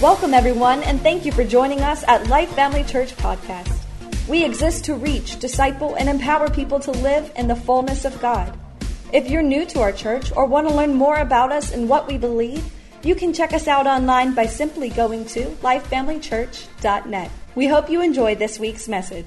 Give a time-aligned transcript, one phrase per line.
[0.00, 3.70] Welcome, everyone, and thank you for joining us at Life Family Church Podcast.
[4.26, 8.58] We exist to reach, disciple, and empower people to live in the fullness of God.
[9.12, 12.08] If you're new to our church or want to learn more about us and what
[12.08, 12.64] we believe,
[13.02, 17.30] you can check us out online by simply going to lifefamilychurch.net.
[17.54, 19.26] We hope you enjoy this week's message.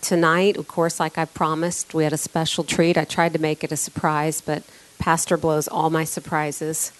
[0.00, 2.98] Tonight, of course, like I promised, we had a special treat.
[2.98, 4.64] I tried to make it a surprise, but
[5.00, 6.92] Pastor blows all my surprises.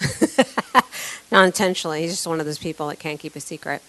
[1.30, 2.02] Not intentionally.
[2.02, 3.82] He's just one of those people that can't keep a secret.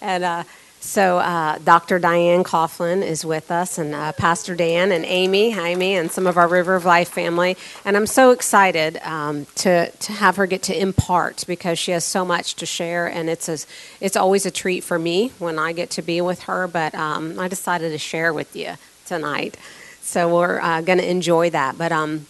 [0.00, 0.44] And uh,
[0.80, 1.98] so uh, Dr.
[1.98, 6.38] Diane Coughlin is with us, and uh, Pastor Dan and Amy, Amy, and some of
[6.38, 7.58] our River of Life family.
[7.84, 12.04] And I'm so excited um, to to have her get to impart because she has
[12.04, 13.58] so much to share, and it's a,
[14.00, 16.66] it's always a treat for me when I get to be with her.
[16.66, 19.58] But um, I decided to share with you tonight,
[20.00, 21.76] so we're uh, going to enjoy that.
[21.76, 22.26] But um,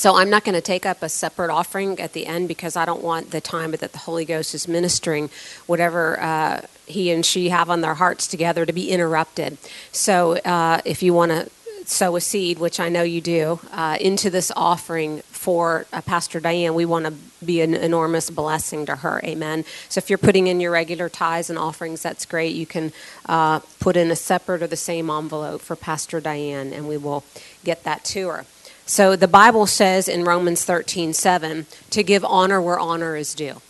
[0.00, 2.86] so I'm not going to take up a separate offering at the end because I
[2.86, 5.28] don't want the time that the Holy Ghost is ministering
[5.66, 9.58] whatever uh, he and she have on their hearts together to be interrupted.
[9.92, 11.50] So uh, if you want to
[11.84, 16.40] sow a seed, which I know you do, uh, into this offering for uh, Pastor
[16.40, 17.12] Diane, we want to
[17.44, 19.20] be an enormous blessing to her.
[19.22, 19.66] Amen.
[19.90, 22.54] So if you're putting in your regular tithes and offerings, that's great.
[22.56, 22.94] You can
[23.26, 27.22] uh, put in a separate or the same envelope for Pastor Diane, and we will
[27.64, 28.46] get that to her.
[28.90, 33.62] So the Bible says in Romans 13, 7, to give honor where honor is due.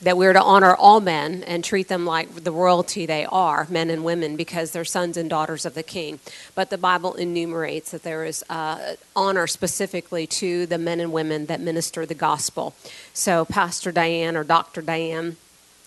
[0.00, 3.90] That we're to honor all men and treat them like the royalty they are, men
[3.90, 6.20] and women, because they're sons and daughters of the king.
[6.54, 11.46] But the Bible enumerates that there is uh, honor specifically to the men and women
[11.46, 12.72] that minister the gospel.
[13.12, 14.80] So, Pastor Diane or Dr.
[14.80, 15.38] Diane,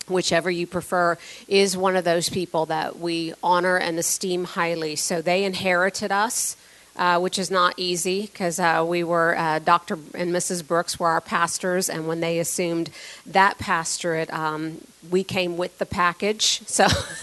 [0.10, 1.18] whichever you prefer,
[1.48, 4.98] is one of those people that we honor and esteem highly.
[4.98, 6.58] So, they inherited us
[6.98, 9.96] uh, which is not easy because uh, we were uh, Dr.
[10.14, 10.66] and Mrs.
[10.66, 12.90] Brooks were our pastors, and when they assumed
[13.26, 16.62] that pastorate, um, we came with the package.
[16.66, 16.88] So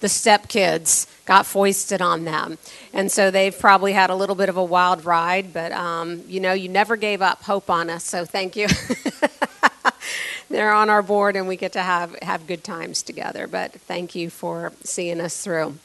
[0.00, 2.58] the stepkids got foisted on them,
[2.92, 5.52] and so they've probably had a little bit of a wild ride.
[5.52, 8.68] But um, you know, you never gave up hope on us, so thank you.
[10.50, 13.46] They're on our board, and we get to have have good times together.
[13.46, 15.76] But thank you for seeing us through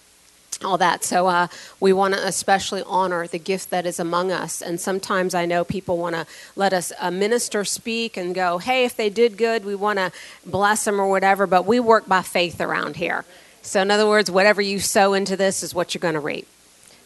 [0.63, 1.03] all that.
[1.03, 1.47] So uh,
[1.79, 4.61] we want to especially honor the gift that is among us.
[4.61, 8.85] And sometimes I know people want to let us a minister speak and go, hey,
[8.85, 10.11] if they did good, we want to
[10.45, 11.47] bless them or whatever.
[11.47, 13.25] But we work by faith around here.
[13.61, 16.47] So in other words, whatever you sow into this is what you're going to reap.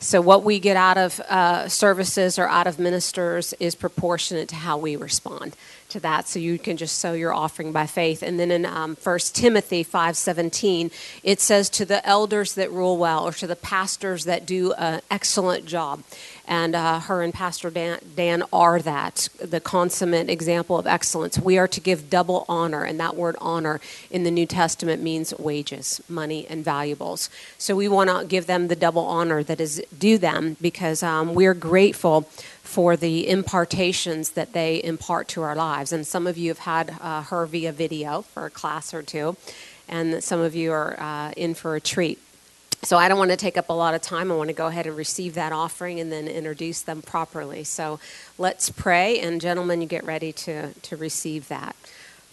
[0.02, 4.56] So what we get out of uh, services or out of ministers is proportionate to
[4.56, 5.56] how we respond
[5.90, 8.22] to that so you can just sow your offering by faith.
[8.22, 10.92] And then in um, 1 timothy 5.17
[11.24, 15.02] it says to the elders that rule well or to the pastors that do an
[15.12, 16.04] excellent job.
[16.48, 21.38] And uh, her and pastor dan, dan are that the consummate example of excellence.
[21.38, 23.80] We are to give double honor and that word honor
[24.10, 27.30] in the new testament means wages money and valuables.
[27.60, 31.36] So we want to give them the double honor that is due them because um,
[31.36, 32.28] we're grateful
[32.70, 35.92] for the impartations that they impart to our lives.
[35.92, 39.36] And some of you have had uh, her via video for a class or two,
[39.88, 42.20] and some of you are uh, in for a treat.
[42.84, 44.32] So I don't want to take up a lot of time.
[44.32, 47.64] I want to go ahead and receive that offering and then introduce them properly.
[47.64, 48.00] So
[48.38, 51.76] let's pray, and gentlemen, you get ready to, to receive that.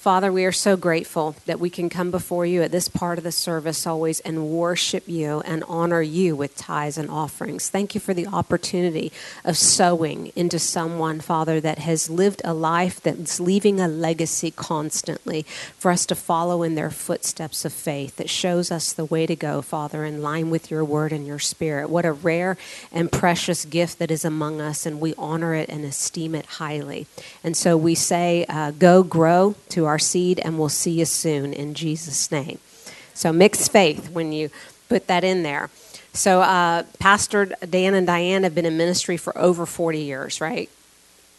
[0.06, 3.25] Father, we are so grateful that we can come before you at this part of
[3.25, 7.69] the service always and worship you and honor you with tithes and offerings.
[7.69, 9.11] Thank you for the opportunity
[9.45, 15.43] of sowing into someone, Father, that has lived a life that's leaving a legacy constantly
[15.77, 19.34] for us to follow in their footsteps of faith that shows us the way to
[19.34, 21.91] go, Father, in line with your word and your spirit.
[21.91, 22.56] What a rare
[22.93, 27.09] and precious gift that is among us, and we honor it and esteem it highly.
[27.43, 31.07] And so we say, uh, Go grow to our our seed, and we'll see you
[31.07, 32.59] soon in Jesus' name.
[33.15, 34.51] So, mixed faith when you
[34.91, 35.71] put that in there.
[36.12, 40.69] So, uh, Pastor Dan and Diane have been in ministry for over 40 years, right?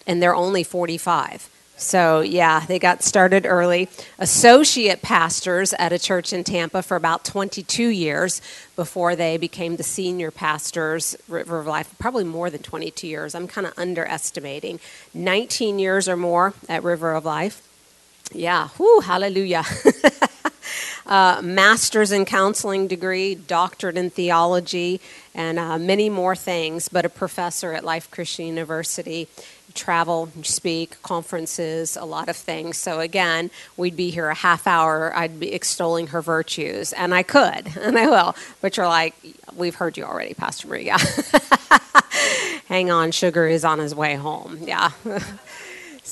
[0.08, 1.52] And they're only 45.
[1.76, 3.90] So, yeah, they got started early.
[4.18, 8.42] Associate pastors at a church in Tampa for about 22 years
[8.76, 13.36] before they became the senior pastors, River of Life, probably more than 22 years.
[13.36, 14.80] I'm kind of underestimating.
[15.14, 17.67] 19 years or more at River of Life.
[18.34, 19.64] Yeah, whoo, hallelujah.
[21.06, 25.00] uh, master's in counseling degree, doctorate in theology,
[25.34, 29.28] and uh, many more things, but a professor at Life Christian University.
[29.74, 32.78] Travel, speak, conferences, a lot of things.
[32.78, 35.16] So, again, we'd be here a half hour.
[35.16, 38.36] I'd be extolling her virtues, and I could, and I will.
[38.62, 39.14] But you're like,
[39.56, 40.98] we've heard you already, Pastor Maria.
[42.68, 44.58] Hang on, sugar is on his way home.
[44.62, 44.92] Yeah.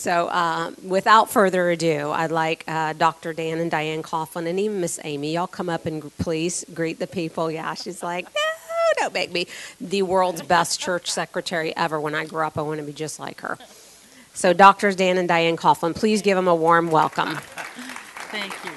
[0.06, 3.34] So, uh, without further ado, I'd like uh, Dr.
[3.34, 7.08] Dan and Diane Coughlin and even Miss Amy, y'all come up and please greet the
[7.08, 7.50] people.
[7.50, 8.42] Yeah, she's like, no,
[8.98, 9.48] don't make me
[9.82, 12.00] the world's best church secretary ever.
[12.00, 13.58] When I grow up, I want to be just like her.
[14.36, 17.38] So, Doctors Dan and Diane Coughlin, please give them a warm welcome.
[18.30, 18.70] Thank you.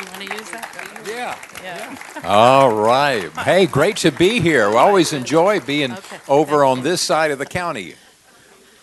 [0.00, 1.02] You want to use that?
[1.06, 1.38] Yeah.
[1.62, 2.28] Yeah.
[2.28, 3.30] All right.
[3.44, 4.70] Hey, great to be here.
[4.70, 6.18] We always enjoy being Okay.
[6.26, 7.94] over on this side of the county.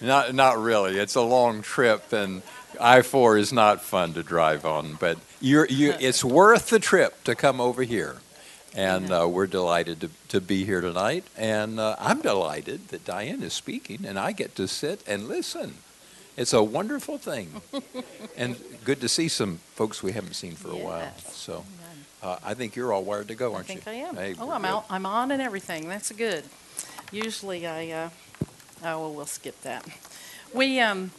[0.05, 0.97] Not, not really.
[0.97, 2.41] It's a long trip, and
[2.79, 4.93] I four is not fun to drive on.
[4.93, 8.17] But you're, you, it's worth the trip to come over here,
[8.75, 11.23] and uh, we're delighted to, to be here tonight.
[11.37, 15.75] And uh, I'm delighted that Diane is speaking, and I get to sit and listen.
[16.37, 17.61] It's a wonderful thing,
[18.37, 21.13] and good to see some folks we haven't seen for a while.
[21.29, 21.65] So.
[22.23, 23.91] Uh, I think you're all wired to go, aren't think you?
[23.91, 24.15] I am.
[24.15, 24.67] Hey, oh, I'm good.
[24.67, 24.85] out.
[24.89, 25.87] I'm on and everything.
[25.87, 26.43] That's good.
[27.11, 28.09] Usually I, uh,
[28.85, 29.85] oh, well, we'll skip that.
[30.53, 31.11] We um,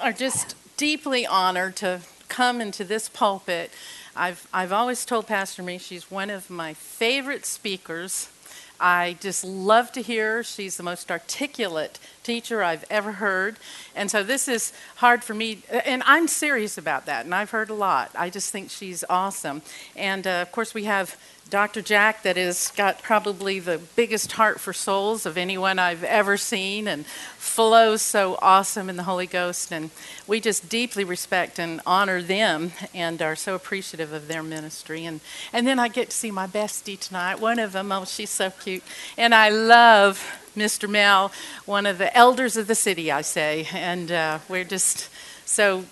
[0.00, 3.70] are just deeply honored to come into this pulpit.
[4.14, 8.30] I've, I've always told Pastor Me she's one of my favorite speakers.
[8.78, 10.42] I just love to hear her.
[10.42, 13.56] She's the most articulate teacher I've ever heard.
[13.94, 15.62] And so this is hard for me.
[15.70, 17.24] And I'm serious about that.
[17.24, 18.10] And I've heard a lot.
[18.14, 19.62] I just think she's awesome.
[19.96, 21.80] And uh, of course, we have Dr.
[21.80, 26.88] Jack that has got probably the biggest heart for souls of anyone I've ever seen
[26.88, 29.72] and flows so awesome in the Holy Ghost.
[29.72, 29.90] And
[30.26, 35.04] we just deeply respect and honor them and are so appreciative of their ministry.
[35.04, 35.20] And,
[35.52, 37.38] and then I get to see my bestie tonight.
[37.38, 38.82] One of them, oh, she's so cute.
[39.16, 40.20] And I love
[40.56, 40.88] Mr.
[40.88, 41.30] Mel,
[41.64, 43.68] one of the elders of the city, I say.
[43.72, 45.08] And uh, we're just
[45.44, 45.84] so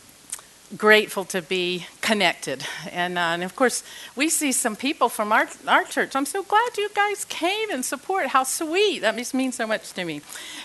[0.77, 2.65] grateful to be connected.
[2.91, 3.83] And, uh, and of course,
[4.17, 6.17] we see some people from our, our church.
[6.17, 8.29] I'm so glad you guys came and support.
[8.29, 9.01] How sweet.
[9.01, 10.21] That just means so much to me.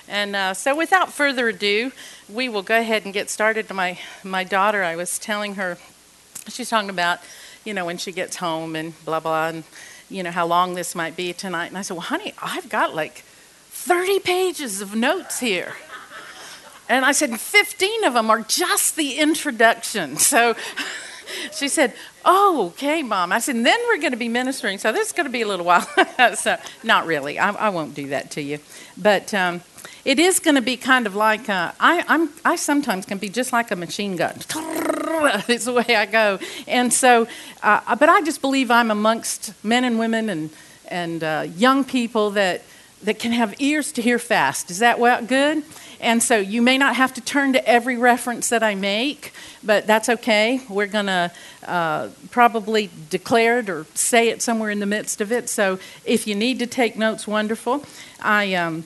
[0.07, 1.91] And uh, so, without further ado,
[2.27, 3.69] we will go ahead and get started.
[3.71, 5.77] My, my daughter, I was telling her,
[6.47, 7.19] she's talking about,
[7.63, 9.63] you know, when she gets home and blah, blah, and,
[10.09, 11.67] you know, how long this might be tonight.
[11.67, 13.23] And I said, well, honey, I've got like
[13.69, 15.73] 30 pages of notes here.
[16.89, 20.17] And I said, 15 of them are just the introduction.
[20.29, 20.55] So
[21.51, 21.93] she said,
[22.25, 23.31] Oh, okay, mom.
[23.31, 24.77] I said, and then we're going to be ministering.
[24.77, 25.87] So this is going to be a little while.
[26.35, 27.39] so, not really.
[27.39, 28.59] I, I won't do that to you.
[28.97, 29.61] But um,
[30.05, 33.29] it is going to be kind of like, uh, I, I'm, I sometimes can be
[33.29, 34.35] just like a machine gun.
[35.47, 36.39] it's the way I go.
[36.67, 37.27] And so,
[37.63, 40.49] uh, but I just believe I'm amongst men and women and,
[40.87, 42.63] and uh, young people that,
[43.03, 44.71] that can have ears to hear fast.
[44.71, 45.63] Is that well, good?
[46.01, 49.85] And so you may not have to turn to every reference that I make, but
[49.85, 50.61] that's okay.
[50.69, 51.31] We're going to
[51.67, 55.49] uh, probably declare it or say it somewhere in the midst of it.
[55.49, 57.85] So if you need to take notes, wonderful.
[58.21, 58.85] I, um,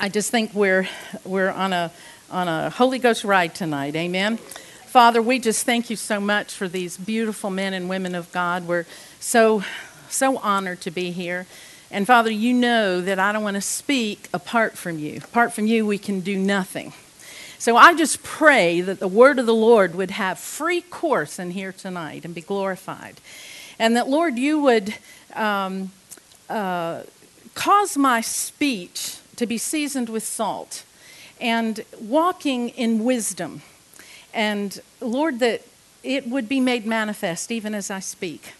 [0.00, 0.88] I just think we're,
[1.24, 1.92] we're on, a,
[2.30, 3.94] on a Holy Ghost ride tonight.
[3.94, 4.38] Amen.
[4.38, 8.66] Father, we just thank you so much for these beautiful men and women of God.
[8.66, 8.86] We're
[9.20, 9.62] so,
[10.08, 11.46] so honored to be here.
[11.94, 15.18] And Father, you know that I don't want to speak apart from you.
[15.18, 16.92] Apart from you, we can do nothing.
[17.58, 21.52] So I just pray that the word of the Lord would have free course in
[21.52, 23.20] here tonight and be glorified.
[23.78, 24.96] And that, Lord, you would
[25.34, 25.92] um,
[26.50, 27.04] uh,
[27.54, 30.82] cause my speech to be seasoned with salt
[31.40, 33.62] and walking in wisdom.
[34.34, 35.62] And, Lord, that
[36.02, 38.52] it would be made manifest even as I speak.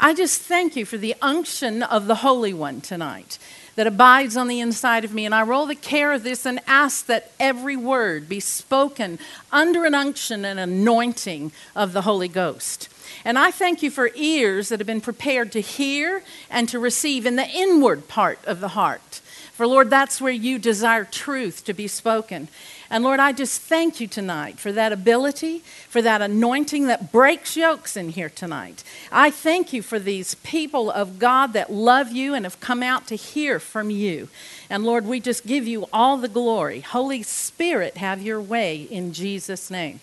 [0.00, 3.36] I just thank you for the unction of the Holy One tonight
[3.74, 5.24] that abides on the inside of me.
[5.24, 9.18] And I roll the care of this and ask that every word be spoken
[9.50, 12.88] under an unction and anointing of the Holy Ghost.
[13.24, 17.26] And I thank you for ears that have been prepared to hear and to receive
[17.26, 19.20] in the inward part of the heart.
[19.52, 22.46] For Lord, that's where you desire truth to be spoken.
[22.90, 27.54] And Lord, I just thank you tonight for that ability, for that anointing that breaks
[27.54, 28.82] yokes in here tonight.
[29.12, 33.06] I thank you for these people of God that love you and have come out
[33.08, 34.28] to hear from you.
[34.70, 36.80] And Lord, we just give you all the glory.
[36.80, 40.00] Holy Spirit, have your way in Jesus' name.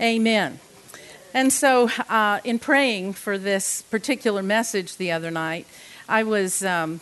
[0.00, 0.60] Amen.
[1.34, 5.66] And so, uh, in praying for this particular message the other night,
[6.08, 6.64] I was.
[6.64, 7.00] Um,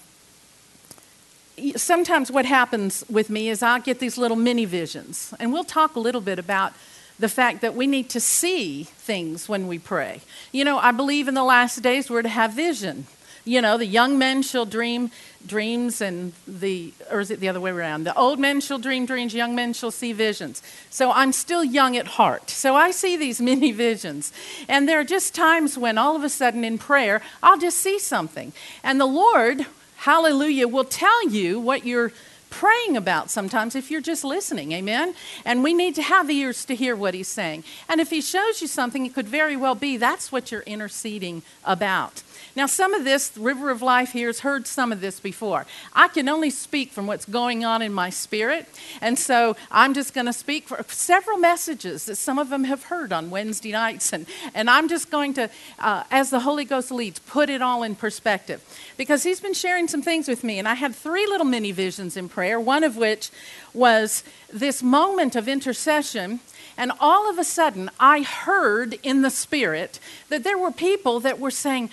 [1.77, 5.97] sometimes what happens with me is I get these little mini visions, and we'll talk
[5.97, 6.73] a little bit about
[7.19, 10.23] the fact that we need to see things when we pray.
[10.53, 13.07] You know, I believe in the last days we're to have vision.
[13.45, 15.11] You know, the young men shall dream
[15.47, 18.05] dreams, and the, or is it the other way around?
[18.05, 20.63] The old men shall dream dreams, young men shall see visions.
[20.91, 22.51] So I'm still young at heart.
[22.51, 24.33] So I see these mini visions.
[24.69, 27.99] And there are just times when all of a sudden in prayer, I'll just see
[27.99, 28.53] something.
[28.83, 29.67] And the Lord
[30.01, 32.13] hallelujah, will tell you what you're
[32.49, 34.73] praying about sometimes if you're just listening.
[34.73, 35.15] Amen?
[35.45, 37.65] And we need to have ears to hear what He's saying.
[37.89, 41.43] And if He shows you something, it could very well be that's what you're interceding
[41.65, 42.23] about.
[42.57, 45.67] Now, some of this, River of Life here, has heard some of this before.
[45.93, 48.67] I can only speak from what's going on in my spirit.
[49.01, 52.85] And so I'm just going to speak for several messages that some of them have
[52.85, 54.13] heard on Wednesday nights.
[54.13, 57.83] And, and I'm just going to, uh, as the Holy Ghost leads, put it all
[57.83, 58.63] in perspective.
[58.97, 60.59] Because He's been sharing some things with me.
[60.59, 63.31] And I had three little mini visions in prayer, one of which
[63.73, 66.41] was this moment of intercession
[66.81, 71.39] and all of a sudden, I heard in the spirit that there were people that
[71.39, 71.91] were saying,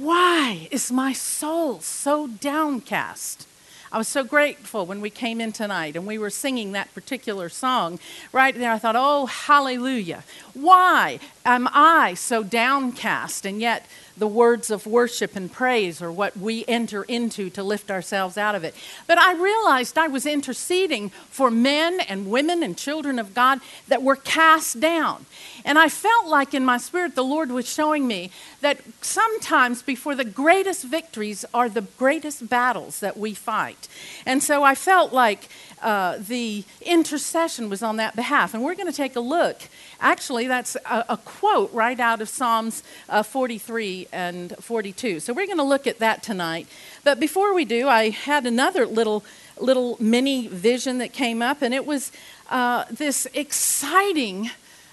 [0.00, 3.46] why is my soul so downcast?
[3.92, 7.48] I was so grateful when we came in tonight and we were singing that particular
[7.48, 7.98] song.
[8.32, 10.22] Right there, I thought, oh, hallelujah.
[10.54, 13.44] Why am I so downcast?
[13.44, 13.86] And yet,
[14.20, 18.54] the words of worship and praise are what we enter into to lift ourselves out
[18.54, 18.74] of it.
[19.06, 24.02] But I realized I was interceding for men and women and children of God that
[24.02, 25.24] were cast down.
[25.64, 30.14] And I felt like in my spirit the Lord was showing me that sometimes before
[30.14, 33.88] the greatest victories are the greatest battles that we fight.
[34.26, 35.48] And so I felt like
[35.82, 38.54] uh, the intercession was on that behalf.
[38.54, 39.60] And we're going to take a look.
[40.00, 45.20] Actually, that's a, a quote right out of Psalms uh, 43 and 42.
[45.20, 46.66] So we're going to look at that tonight.
[47.04, 49.24] But before we do, I had another little
[49.60, 52.12] little mini vision that came up, and it was
[52.50, 54.50] uh, this exciting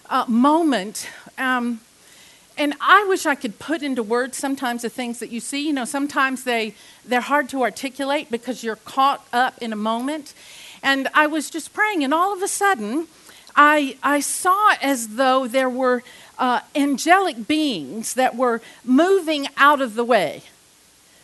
[0.10, 1.08] uh, moment.
[1.38, 1.80] Um,
[2.58, 5.68] and I wish I could put into words sometimes the things that you see.
[5.68, 6.74] You know, sometimes they,
[7.06, 10.34] they're hard to articulate because you're caught up in a moment.
[10.88, 13.08] And I was just praying, and all of a sudden,
[13.58, 16.02] I, I saw as though there were
[16.40, 20.44] uh, angelic beings that were moving out of the way.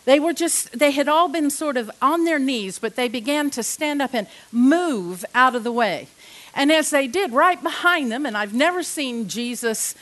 [0.03, 3.50] They were just, they had all been sort of on their knees, but they began
[3.51, 6.10] to stand up and move out of the way.
[6.53, 9.96] And as they did, right behind them, and I've never seen Jesus,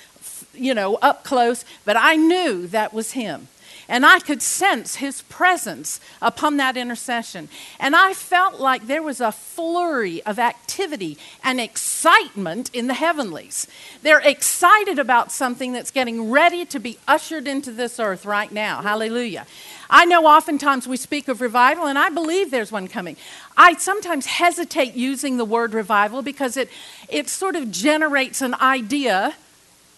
[0.55, 3.47] you know, up close, but I knew that was him.
[3.87, 7.49] And I could sense his presence upon that intercession.
[7.79, 13.67] And I felt like there was a flurry of activity and excitement in the heavenlies.
[14.01, 18.81] They're excited about something that's getting ready to be ushered into this earth right now.
[18.81, 19.45] Hallelujah.
[19.89, 23.17] I know oftentimes we speak of revival, and I believe there's one coming.
[23.57, 26.69] I sometimes hesitate using the word revival because it,
[27.09, 29.35] it sort of generates an idea,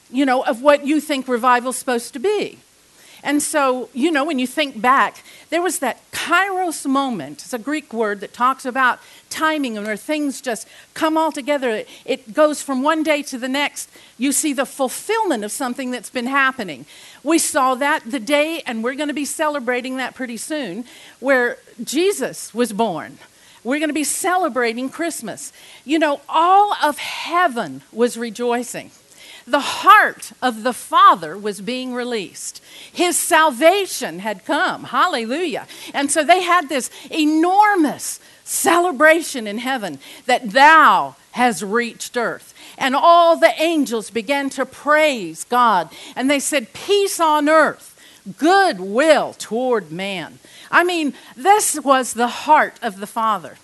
[0.10, 2.58] you know, of what you think revival's supposed to be.
[3.24, 7.42] And so, you know, when you think back, there was that kairos moment.
[7.44, 9.00] It's a Greek word that talks about
[9.30, 11.84] timing and where things just come all together.
[12.03, 13.89] It goes from one day to the next.
[14.18, 16.86] You see the fulfillment of something that's been happening.
[17.24, 20.84] We saw that the day, and we're going to be celebrating that pretty soon,
[21.22, 23.18] where Jesus was born.
[23.63, 25.53] We're going to be celebrating Christmas.
[25.86, 28.92] You know, all of heaven was rejoicing.
[29.45, 32.62] The heart of the Father was being released.
[32.91, 34.85] His salvation had come.
[34.85, 35.67] Hallelujah.
[35.93, 42.53] And so they had this enormous celebration in heaven that thou has reached earth.
[42.77, 45.89] And all the angels began to praise God.
[46.15, 48.00] And they said, Peace on earth,
[48.38, 50.39] goodwill toward man.
[50.71, 53.57] I mean, this was the heart of the Father.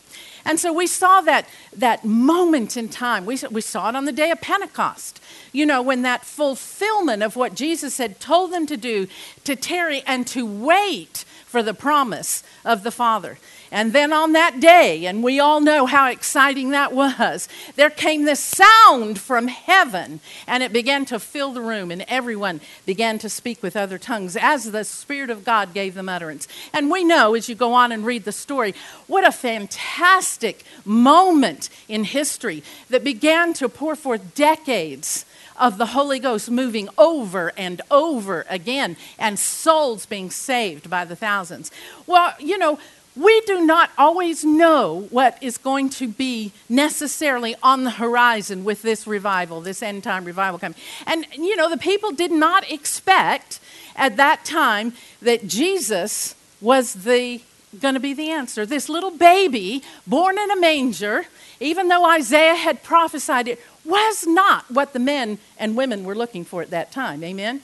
[0.45, 3.25] And so we saw that, that moment in time.
[3.25, 7.35] We, we saw it on the day of Pentecost, you know, when that fulfillment of
[7.35, 9.07] what Jesus had told them to do,
[9.43, 13.37] to tarry and to wait for the promise of the Father.
[13.71, 18.25] And then on that day, and we all know how exciting that was, there came
[18.25, 23.29] this sound from heaven, and it began to fill the room, and everyone began to
[23.29, 26.47] speak with other tongues as the Spirit of God gave them utterance.
[26.73, 28.73] And we know, as you go on and read the story,
[29.07, 35.25] what a fantastic moment in history that began to pour forth decades
[35.59, 41.15] of the Holy Ghost moving over and over again and souls being saved by the
[41.15, 41.69] thousands.
[42.07, 42.79] Well, you know,
[43.19, 48.81] we do not always know what is going to be necessarily on the horizon with
[48.81, 50.77] this revival, this end time revival coming.
[51.05, 53.59] And, you know, the people did not expect
[53.97, 57.41] at that time that Jesus was the
[57.79, 58.65] going to be the answer.
[58.65, 61.25] This little baby born in a manger,
[61.59, 66.45] even though Isaiah had prophesied it, was not what the men and women were looking
[66.45, 67.23] for at that time.
[67.23, 67.61] Amen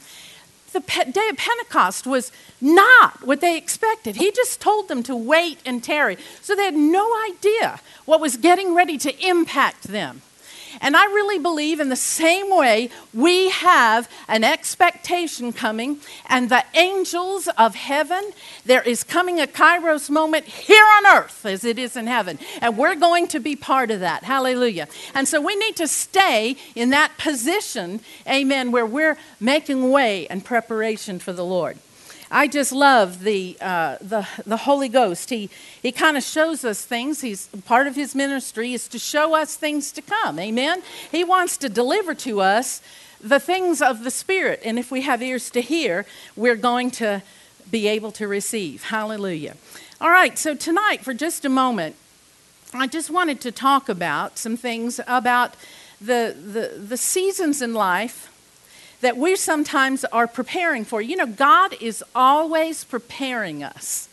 [0.75, 4.17] the day of Pentecost was not what they expected.
[4.17, 6.17] He just told them to wait and tarry.
[6.41, 10.22] So they had no idea what was getting ready to impact them.
[10.82, 16.63] And I really believe in the same way we have an expectation coming, and the
[16.74, 18.32] angels of heaven,
[18.65, 22.39] there is coming a kairos moment here on earth as it is in heaven.
[22.62, 24.24] And we're going to be part of that.
[24.24, 24.88] Hallelujah.
[25.13, 30.44] And so we need to stay in that position, amen, where we're making way and
[30.44, 31.77] preparation for the Lord.
[32.36, 35.30] I just love the, uh, the, the Holy Ghost.
[35.30, 35.50] He,
[35.82, 37.22] he kind of shows us things.
[37.22, 40.38] He's part of his ministry is to show us things to come.
[40.38, 40.84] Amen.
[41.10, 42.82] He wants to deliver to us
[43.22, 44.60] the things of the Spirit.
[44.65, 47.24] And if we have ears to hear, we're going to
[47.72, 48.84] be able to receive.
[48.84, 49.56] Hallelujah.
[50.01, 51.96] All right, so tonight, for just a moment,
[52.74, 55.54] I just wanted to talk about some things about
[56.01, 58.30] the, the, the seasons in life
[59.02, 61.02] that we sometimes are preparing for.
[61.02, 64.10] You know, God is always preparing us.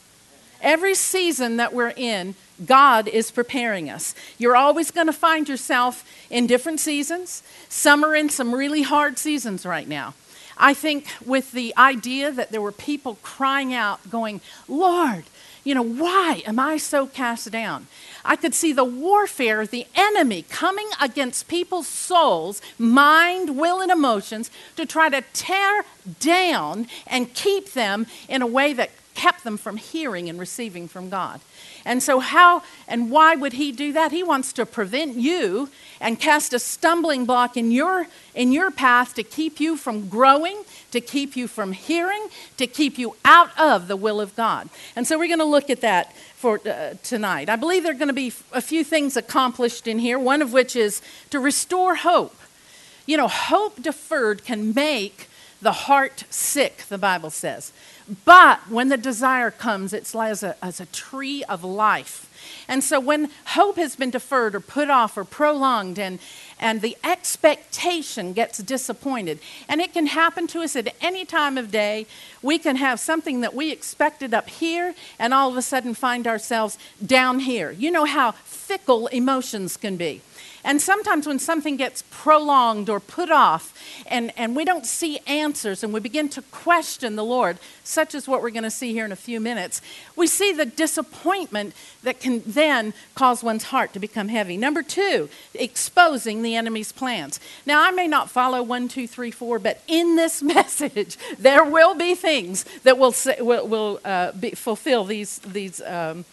[0.60, 2.34] Every season that we're in,
[2.64, 4.14] God is preparing us.
[4.38, 7.42] You're always going to find yourself in different seasons.
[7.68, 10.14] Some are in some really hard seasons right now.
[10.56, 15.24] I think with the idea that there were people crying out, going, Lord,
[15.64, 17.86] you know, why am I so cast down?
[18.24, 24.50] I could see the warfare, the enemy coming against people's souls, mind, will, and emotions
[24.76, 25.84] to try to tear
[26.20, 31.10] down and keep them in a way that kept them from hearing and receiving from
[31.10, 31.40] God.
[31.84, 34.12] And so, how and why would he do that?
[34.12, 35.68] He wants to prevent you
[36.00, 40.62] and cast a stumbling block in your, in your path to keep you from growing,
[40.90, 44.68] to keep you from hearing, to keep you out of the will of God.
[44.96, 47.48] And so, we're going to look at that for uh, tonight.
[47.48, 50.52] I believe there are going to be a few things accomplished in here, one of
[50.52, 52.36] which is to restore hope.
[53.06, 55.28] You know, hope deferred can make
[55.60, 57.72] the heart sick, the Bible says.
[58.24, 62.28] But when the desire comes, it's as a, as a tree of life.
[62.68, 66.18] And so when hope has been deferred or put off or prolonged and,
[66.58, 71.70] and the expectation gets disappointed, and it can happen to us at any time of
[71.70, 72.06] day,
[72.40, 76.26] we can have something that we expected up here and all of a sudden find
[76.26, 77.70] ourselves down here.
[77.70, 80.20] You know how fickle emotions can be.
[80.64, 83.74] And sometimes when something gets prolonged or put off
[84.06, 88.28] and, and we don't see answers and we begin to question the Lord, such as
[88.28, 89.80] what we're going to see here in a few minutes,
[90.14, 94.56] we see the disappointment that can then cause one's heart to become heavy.
[94.56, 97.40] Number two, exposing the enemy's plans.
[97.66, 101.94] Now, I may not follow one, two, three, four, but in this message, there will
[101.94, 106.24] be things that will, will, will uh, be, fulfill these, these, um,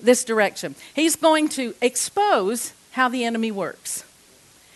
[0.00, 0.76] this direction.
[0.94, 4.04] He's going to expose how the enemy works.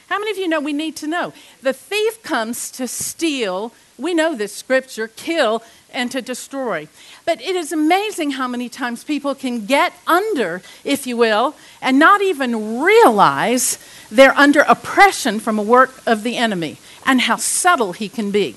[0.09, 1.33] How many of you know we need to know?
[1.63, 6.89] The thief comes to steal, we know this scripture, kill, and to destroy.
[7.25, 11.99] But it is amazing how many times people can get under, if you will, and
[11.99, 13.79] not even realize
[14.11, 18.55] they're under oppression from a work of the enemy and how subtle he can be.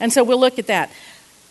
[0.00, 0.90] And so we'll look at that.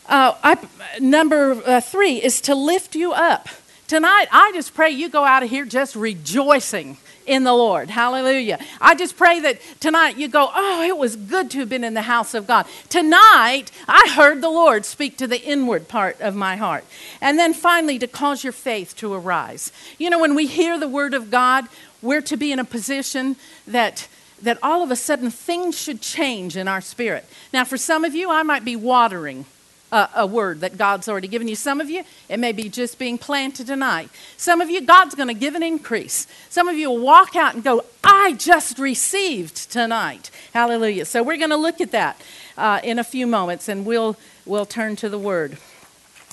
[0.07, 0.57] Uh, I,
[0.99, 3.47] number uh, three is to lift you up.
[3.87, 7.89] Tonight, I just pray you go out of here just rejoicing in the Lord.
[7.89, 8.59] Hallelujah.
[8.79, 11.93] I just pray that tonight you go, oh, it was good to have been in
[11.93, 12.65] the house of God.
[12.89, 16.85] Tonight, I heard the Lord speak to the inward part of my heart.
[17.19, 19.71] And then finally, to cause your faith to arise.
[19.97, 21.65] You know, when we hear the word of God,
[22.01, 23.35] we're to be in a position
[23.67, 24.07] that
[24.41, 27.25] that all of a sudden things should change in our spirit.
[27.53, 29.45] Now, for some of you, I might be watering
[29.91, 31.55] a, word that God's already given you.
[31.55, 34.09] Some of you, it may be just being planted tonight.
[34.37, 36.27] Some of you, God's going to give an increase.
[36.49, 40.31] Some of you will walk out and go, I just received tonight.
[40.53, 41.05] Hallelujah.
[41.05, 42.21] So we're going to look at that
[42.57, 45.57] uh, in a few moments and we'll, we'll turn to the word.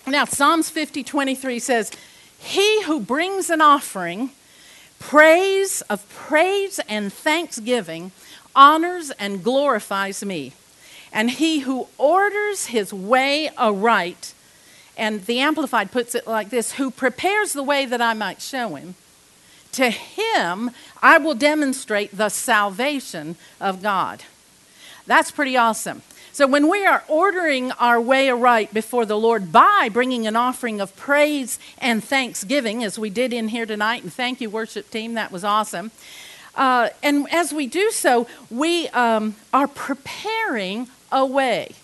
[0.06, 1.90] Now, Psalms 50 23 says,
[2.38, 4.30] He who brings an offering,
[5.00, 8.12] praise of praise and thanksgiving,
[8.54, 10.52] honors and glorifies me
[11.12, 14.34] and he who orders his way aright,
[14.96, 18.74] and the Amplified puts it like this who prepares the way that I might show
[18.74, 18.94] him,
[19.72, 20.70] to him
[21.02, 24.24] I will demonstrate the salvation of God.
[25.06, 26.02] That's pretty awesome.
[26.32, 30.80] So, when we are ordering our way aright before the Lord by bringing an offering
[30.80, 35.14] of praise and thanksgiving, as we did in here tonight, and thank you, worship team,
[35.14, 35.90] that was awesome.
[36.54, 41.74] Uh, and as we do so, we um, are preparing away.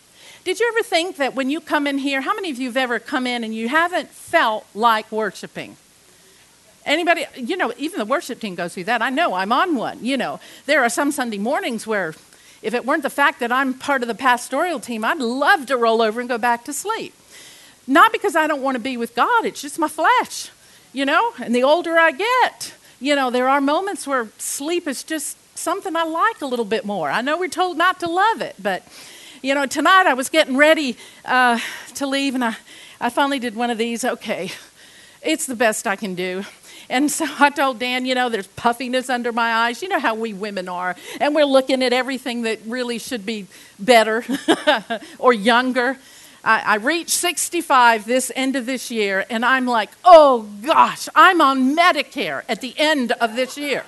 [0.44, 2.76] Did you ever think that when you come in here, how many of you have
[2.76, 5.76] ever come in and you haven't felt like worshiping?
[6.84, 9.00] Anybody, you know, even the worship team goes through that.
[9.00, 10.04] I know I'm on one.
[10.04, 12.14] You know, there are some Sunday mornings where
[12.60, 15.76] if it weren't the fact that I'm part of the pastoral team, I'd love to
[15.76, 17.14] roll over and go back to sleep.
[17.87, 20.50] Not because I don't want to be with God, it's just my flesh,
[20.92, 25.04] you know, and the older I get, you know, there are moments where sleep is
[25.04, 27.10] just something I like a little bit more.
[27.10, 28.82] I know we're told not to love it, but
[29.44, 31.59] you know, tonight I was getting ready uh,
[31.96, 32.57] to leave, and I,
[32.98, 34.02] I finally did one of these.
[34.02, 34.50] Okay,
[35.20, 36.44] it's the best I can do.
[36.88, 39.83] And so I told Dan, you know, there's puffiness under my eyes.
[39.83, 40.96] You know how we women are.
[41.20, 43.46] And we're looking at everything that really should be
[43.78, 44.24] better
[45.18, 45.98] or younger.
[46.42, 51.42] I, I reached 65 this end of this year, and I'm like, oh gosh, I'm
[51.42, 53.85] on Medicare at the end of this year.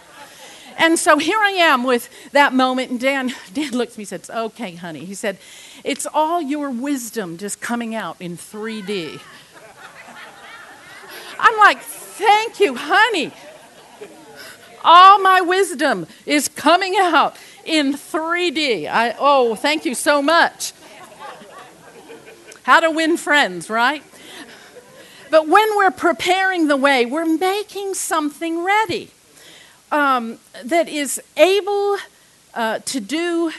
[0.79, 4.09] And so here I am with that moment, and Dan, Dan looks at me and
[4.09, 5.05] says, Okay, honey.
[5.05, 5.39] He said,
[5.85, 9.21] It's all your wisdom just coming out in 3D.
[11.39, 13.33] I'm like, Thank you, honey.
[14.85, 18.89] All my wisdom is coming out in 3D.
[18.89, 20.73] I, oh, thank you so much.
[22.63, 24.03] How to win friends, right?
[25.31, 29.11] But when we're preparing the way, we're making something ready
[29.97, 31.97] um, that is able
[32.53, 33.51] uh, to do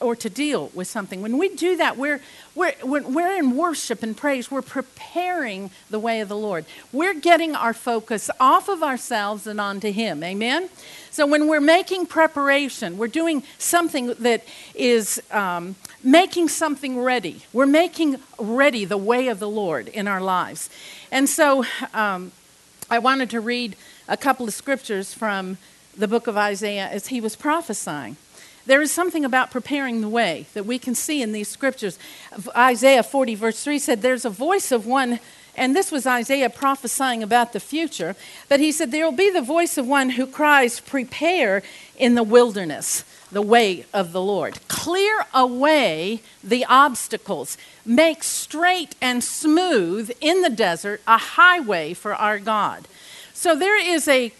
[0.00, 1.20] or to deal with something.
[1.20, 2.20] When we do that, we're,
[2.54, 6.64] we're, we're in worship and praise, we're preparing the way of the Lord.
[6.92, 10.22] We're getting our focus off of ourselves and onto Him.
[10.22, 10.70] Amen?
[11.10, 17.42] So when we're making preparation, we're doing something that is um, making something ready.
[17.52, 20.70] We're making ready the way of the Lord in our lives.
[21.10, 22.32] And so um,
[22.88, 23.76] I wanted to read
[24.08, 25.58] a couple of scriptures from
[25.96, 28.16] the book of Isaiah as he was prophesying.
[28.66, 31.98] There is something about preparing the way that we can see in these scriptures.
[32.56, 35.20] Isaiah 40, verse 3 said, There's a voice of one,
[35.54, 38.16] and this was Isaiah prophesying about the future,
[38.48, 41.62] but he said, There will be the voice of one who cries, Prepare
[41.96, 44.58] in the wilderness the way of the Lord.
[44.68, 47.56] Clear away the obstacles.
[47.84, 52.88] Make straight and smooth in the desert a highway for our God.
[53.36, 54.32] So there is a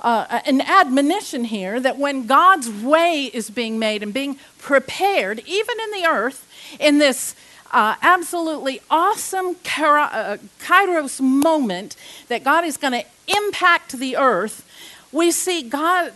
[0.00, 5.78] uh, an admonition here that when God's way is being made and being prepared, even
[5.78, 6.48] in the earth,
[6.80, 7.36] in this
[7.70, 11.94] uh, absolutely awesome uh, kairos moment
[12.26, 14.66] that God is going to impact the earth,
[15.12, 16.12] we see God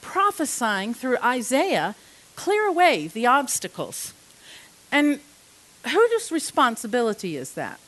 [0.00, 1.94] prophesying through Isaiah
[2.34, 4.14] clear away the obstacles.
[4.90, 5.20] And
[5.86, 7.78] whose responsibility is that?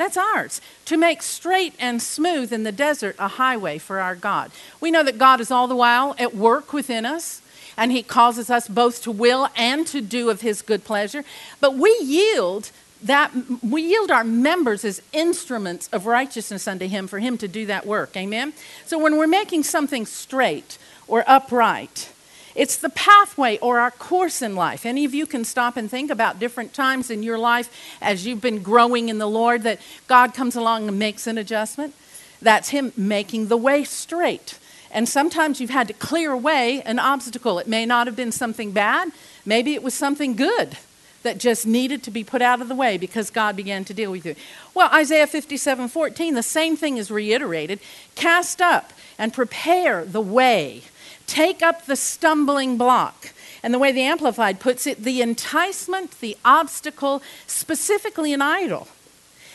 [0.00, 4.50] That's ours, to make straight and smooth in the desert a highway for our God.
[4.80, 7.42] We know that God is all the while at work within us,
[7.76, 11.22] and He causes us both to will and to do of His good pleasure.
[11.60, 12.70] But we yield
[13.02, 13.30] that
[13.62, 17.86] we yield our members as instruments of righteousness unto him for him to do that
[17.86, 18.52] work amen
[18.84, 20.76] so when we're making something straight
[21.08, 22.12] or upright
[22.54, 24.84] it's the pathway or our course in life.
[24.84, 28.40] Any of you can stop and think about different times in your life as you've
[28.40, 31.94] been growing in the Lord that God comes along and makes an adjustment.
[32.42, 34.58] That's Him making the way straight.
[34.90, 37.58] And sometimes you've had to clear away an obstacle.
[37.58, 39.10] It may not have been something bad,
[39.46, 40.76] maybe it was something good
[41.22, 44.10] that just needed to be put out of the way because God began to deal
[44.10, 44.34] with you.
[44.74, 47.78] Well, Isaiah 57 14, the same thing is reiterated
[48.14, 50.82] cast up and prepare the way
[51.30, 53.32] Take up the stumbling block.
[53.62, 58.88] And the way the Amplified puts it, the enticement, the obstacle, specifically an idol,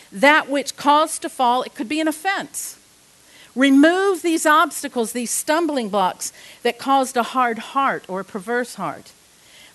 [0.09, 2.79] that which caused to fall, it could be an offense.
[3.57, 6.31] Remove these obstacles, these stumbling blocks
[6.63, 9.11] that caused a hard heart or a perverse heart.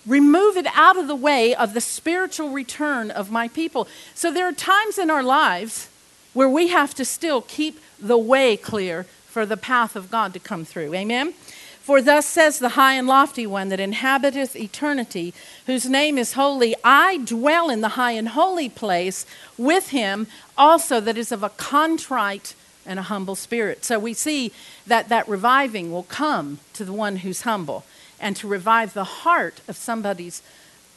[0.07, 3.87] Remove it out of the way of the spiritual return of my people.
[4.15, 5.87] So there are times in our lives
[6.33, 10.39] where we have to still keep the way clear for the path of God to
[10.39, 10.95] come through.
[10.95, 11.35] Amen?
[11.81, 15.33] For thus says the high and lofty one that inhabiteth eternity,
[15.65, 19.25] whose name is holy, I dwell in the high and holy place
[19.57, 22.53] with him also that is of a contrite
[22.85, 23.83] and a humble spirit.
[23.83, 24.51] So we see
[24.85, 27.83] that that reviving will come to the one who's humble
[28.19, 30.43] and to revive the heart of somebody's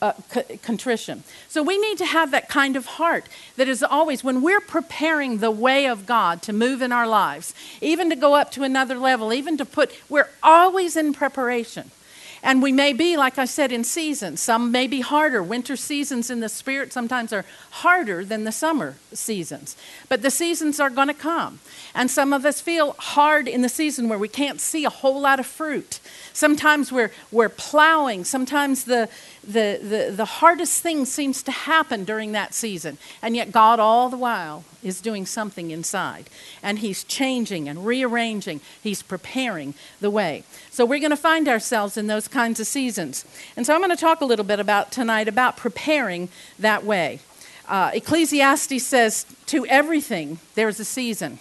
[0.02, 0.12] uh,
[0.62, 1.24] contrition.
[1.48, 3.26] So we need to have that kind of heart
[3.56, 7.54] that is always, when we're preparing the way of God to move in our lives,
[7.80, 11.90] even to go up to another level, even to put, we're always in preparation.
[12.44, 14.38] And we may be, like I said, in seasons.
[14.42, 15.42] Some may be harder.
[15.42, 19.78] Winter seasons in the spirit sometimes are harder than the summer seasons.
[20.10, 21.60] But the seasons are going to come.
[21.94, 25.22] And some of us feel hard in the season where we can't see a whole
[25.22, 26.00] lot of fruit.
[26.34, 28.24] Sometimes we're, we're plowing.
[28.24, 29.08] Sometimes the,
[29.44, 32.98] the, the, the hardest thing seems to happen during that season.
[33.22, 36.28] And yet, God, all the while, is doing something inside.
[36.60, 40.42] And He's changing and rearranging, He's preparing the way.
[40.72, 43.24] So, we're going to find ourselves in those kinds of seasons.
[43.56, 47.20] And so, I'm going to talk a little bit about tonight about preparing that way.
[47.68, 51.38] Uh, Ecclesiastes says, To everything, there's a season,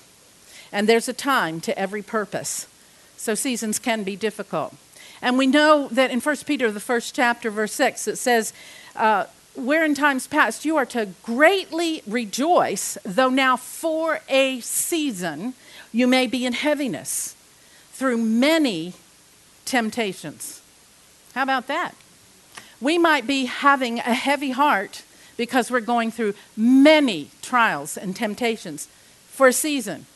[0.72, 2.68] and there's a time to every purpose.
[3.24, 4.76] So, seasons can be difficult.
[5.22, 8.52] And we know that in 1 Peter, the first chapter, verse 6, it says,
[8.98, 15.54] uh, Where in times past you are to greatly rejoice, though now for a season
[15.94, 17.38] you may be in heaviness
[17.94, 18.94] through many
[19.64, 20.62] temptations.
[21.34, 21.96] How about that?
[22.82, 25.04] We might be having a heavy heart
[25.38, 28.90] because we're going through many trials and temptations
[29.30, 30.08] for a season.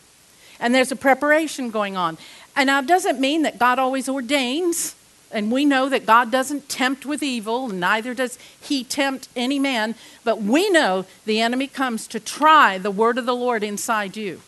[0.59, 2.17] And there's a preparation going on.
[2.57, 4.95] And it doesn't mean that God always ordains,
[5.31, 9.93] and we know that God doesn't tempt with evil, neither does he tempt any man,
[10.23, 14.41] but we know the enemy comes to try the word of the Lord inside you.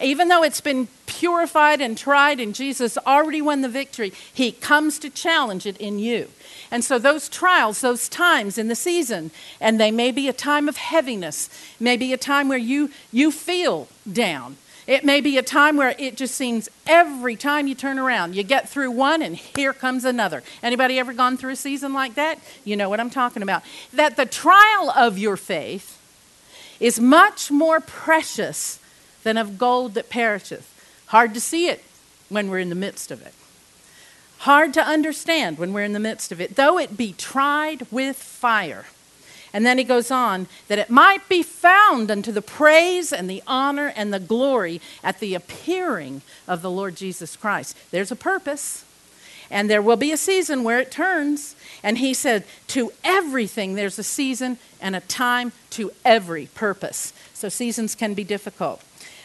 [0.00, 4.98] Even though it's been purified and tried and Jesus already won the victory, he comes
[4.98, 6.28] to challenge it in you.
[6.70, 10.68] And so those trials, those times in the season, and they may be a time
[10.68, 11.48] of heaviness,
[11.80, 14.58] maybe a time where you you feel down.
[14.88, 18.42] It may be a time where it just seems every time you turn around, you
[18.42, 20.42] get through one and here comes another.
[20.62, 22.38] Anybody ever gone through a season like that?
[22.64, 23.62] You know what I'm talking about.
[23.92, 26.00] That the trial of your faith
[26.80, 28.80] is much more precious
[29.24, 30.66] than of gold that perisheth.
[31.08, 31.84] Hard to see it
[32.30, 33.34] when we're in the midst of it.
[34.38, 38.16] Hard to understand when we're in the midst of it, though it be tried with
[38.16, 38.86] fire.
[39.52, 43.42] And then he goes on, that it might be found unto the praise and the
[43.46, 47.76] honor and the glory at the appearing of the Lord Jesus Christ.
[47.90, 48.84] There's a purpose.
[49.50, 51.56] And there will be a season where it turns.
[51.82, 57.12] And he said, To everything there's a season and a time to every purpose.
[57.32, 58.82] So seasons can be difficult.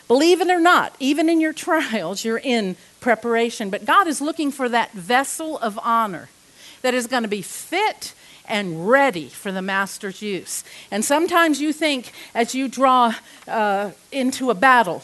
[0.08, 3.70] Believe it or not, even in your trials, you're in preparation.
[3.70, 6.30] But God is looking for that vessel of honor
[6.82, 8.14] that is going to be fit
[8.46, 10.64] and ready for the master's use.
[10.92, 13.16] And sometimes you think as you draw
[13.48, 15.04] uh, into a battle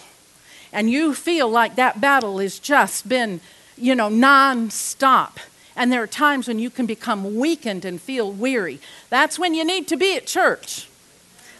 [0.71, 3.41] and you feel like that battle has just been,
[3.78, 5.39] you know, non-stop.
[5.75, 8.80] And there are times when you can become weakened and feel weary.
[9.10, 10.88] That's when you need to be at church.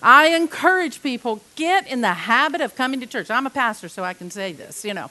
[0.02, 3.30] I encourage people get in the habit of coming to church.
[3.30, 5.10] I'm a pastor, so I can say this, you know.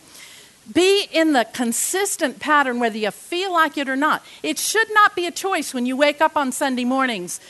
[0.72, 4.24] Be in the consistent pattern whether you feel like it or not.
[4.42, 7.40] It should not be a choice when you wake up on Sunday mornings.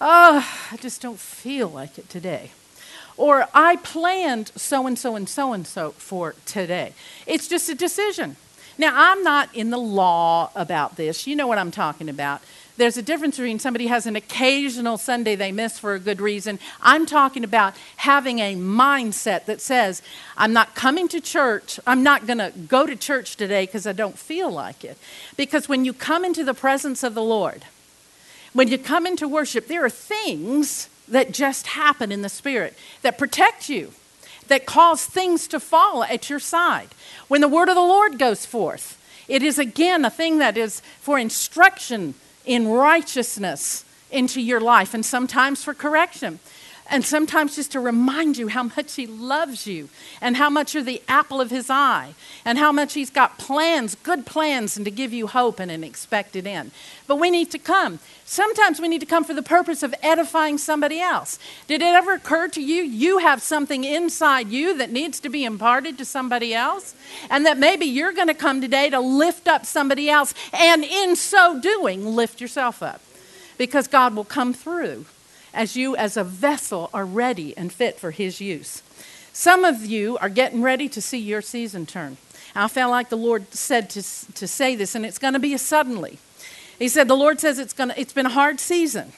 [0.00, 2.50] Oh, I just don't feel like it today.
[3.16, 6.94] Or I planned so and so and so and so for today.
[7.26, 8.36] It's just a decision.
[8.76, 11.28] Now, I'm not in the law about this.
[11.28, 12.42] You know what I'm talking about.
[12.76, 16.58] There's a difference between somebody has an occasional Sunday they miss for a good reason.
[16.82, 20.02] I'm talking about having a mindset that says,
[20.36, 21.78] I'm not coming to church.
[21.86, 24.98] I'm not going to go to church today because I don't feel like it.
[25.36, 27.64] Because when you come into the presence of the Lord,
[28.52, 33.18] when you come into worship, there are things that just happen in the Spirit that
[33.18, 33.92] protect you,
[34.48, 36.88] that cause things to fall at your side.
[37.28, 40.80] When the word of the Lord goes forth, it is again a thing that is
[41.00, 46.38] for instruction in righteousness into your life, and sometimes for correction.
[46.90, 49.88] And sometimes just to remind you how much He loves you
[50.20, 53.94] and how much you're the apple of His eye and how much He's got plans,
[53.94, 56.72] good plans, and to give you hope and an expected end.
[57.06, 58.00] But we need to come.
[58.26, 61.38] Sometimes we need to come for the purpose of edifying somebody else.
[61.68, 65.44] Did it ever occur to you you have something inside you that needs to be
[65.44, 66.94] imparted to somebody else?
[67.30, 71.16] And that maybe you're going to come today to lift up somebody else and in
[71.16, 73.00] so doing, lift yourself up
[73.56, 75.06] because God will come through
[75.54, 78.82] as you, as a vessel, are ready and fit for His use.
[79.32, 82.16] Some of you are getting ready to see your season turn.
[82.54, 84.02] I felt like the Lord said to,
[84.34, 86.18] to say this, and it's going to be a suddenly.
[86.78, 89.12] He said, The Lord says it's, gonna, it's been a hard season.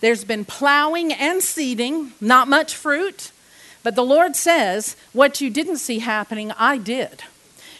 [0.00, 3.32] There's been plowing and seeding, not much fruit.
[3.82, 7.22] But the Lord says, What you didn't see happening, I did.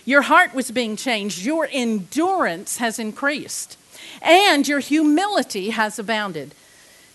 [0.05, 3.77] Your heart was being changed, your endurance has increased,
[4.23, 6.55] and your humility has abounded.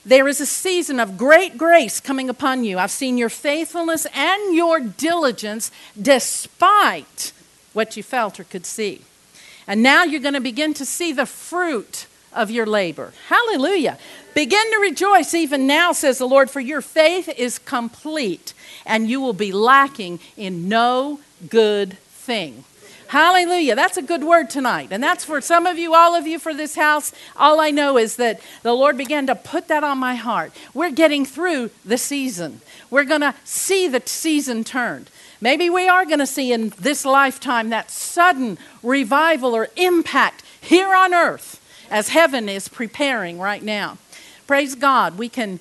[0.05, 2.77] There is a season of great grace coming upon you.
[2.77, 7.33] I've seen your faithfulness and your diligence despite
[7.73, 9.01] what you felt or could see.
[9.67, 13.13] And now you're going to begin to see the fruit of your labor.
[13.29, 13.97] Hallelujah.
[14.35, 18.53] Begin to rejoice even now, says the Lord, for your faith is complete
[18.85, 22.63] and you will be lacking in no good thing.
[23.07, 23.75] Hallelujah.
[23.75, 24.89] That's a good word tonight.
[24.91, 27.13] And that's for some of you, all of you for this house.
[27.35, 30.51] All I know is that the Lord began to put that on my heart.
[30.73, 35.09] We're getting through the season, we're going to see the season turned.
[35.41, 40.95] Maybe we are going to see in this lifetime that sudden revival or impact here
[40.95, 43.97] on earth as heaven is preparing right now.
[44.47, 45.59] Praise God, we can,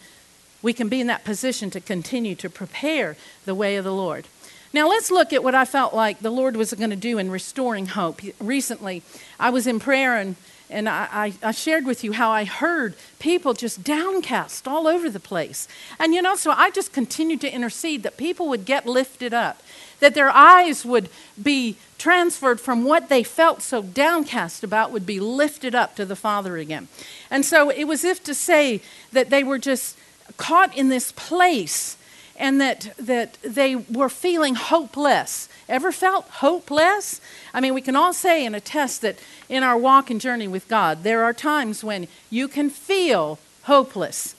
[0.62, 4.26] we can be in that position to continue to prepare the way of the Lord.
[4.74, 7.30] Now, let's look at what I felt like the Lord was going to do in
[7.30, 8.20] restoring hope.
[8.40, 9.02] Recently,
[9.38, 10.34] I was in prayer and,
[10.68, 15.20] and I, I, shared with you how I heard people just downcast all over the
[15.20, 15.68] place.
[16.00, 19.62] And you know, so I just continued to intercede that people would get lifted up,
[20.00, 21.08] that their eyes would
[21.40, 26.16] be transferred from what they felt so downcast about, would be lifted up to the
[26.16, 26.88] Father again.
[27.30, 28.80] And so it was if to say
[29.12, 29.96] that they were just
[30.36, 31.96] caught in this place
[32.36, 35.48] and that, that they were feeling hopeless.
[35.68, 37.20] Ever felt hopeless?
[37.52, 39.18] I mean, we can all say and attest that
[39.48, 44.34] in our walk and journey with God, there are times when you can feel hopeless.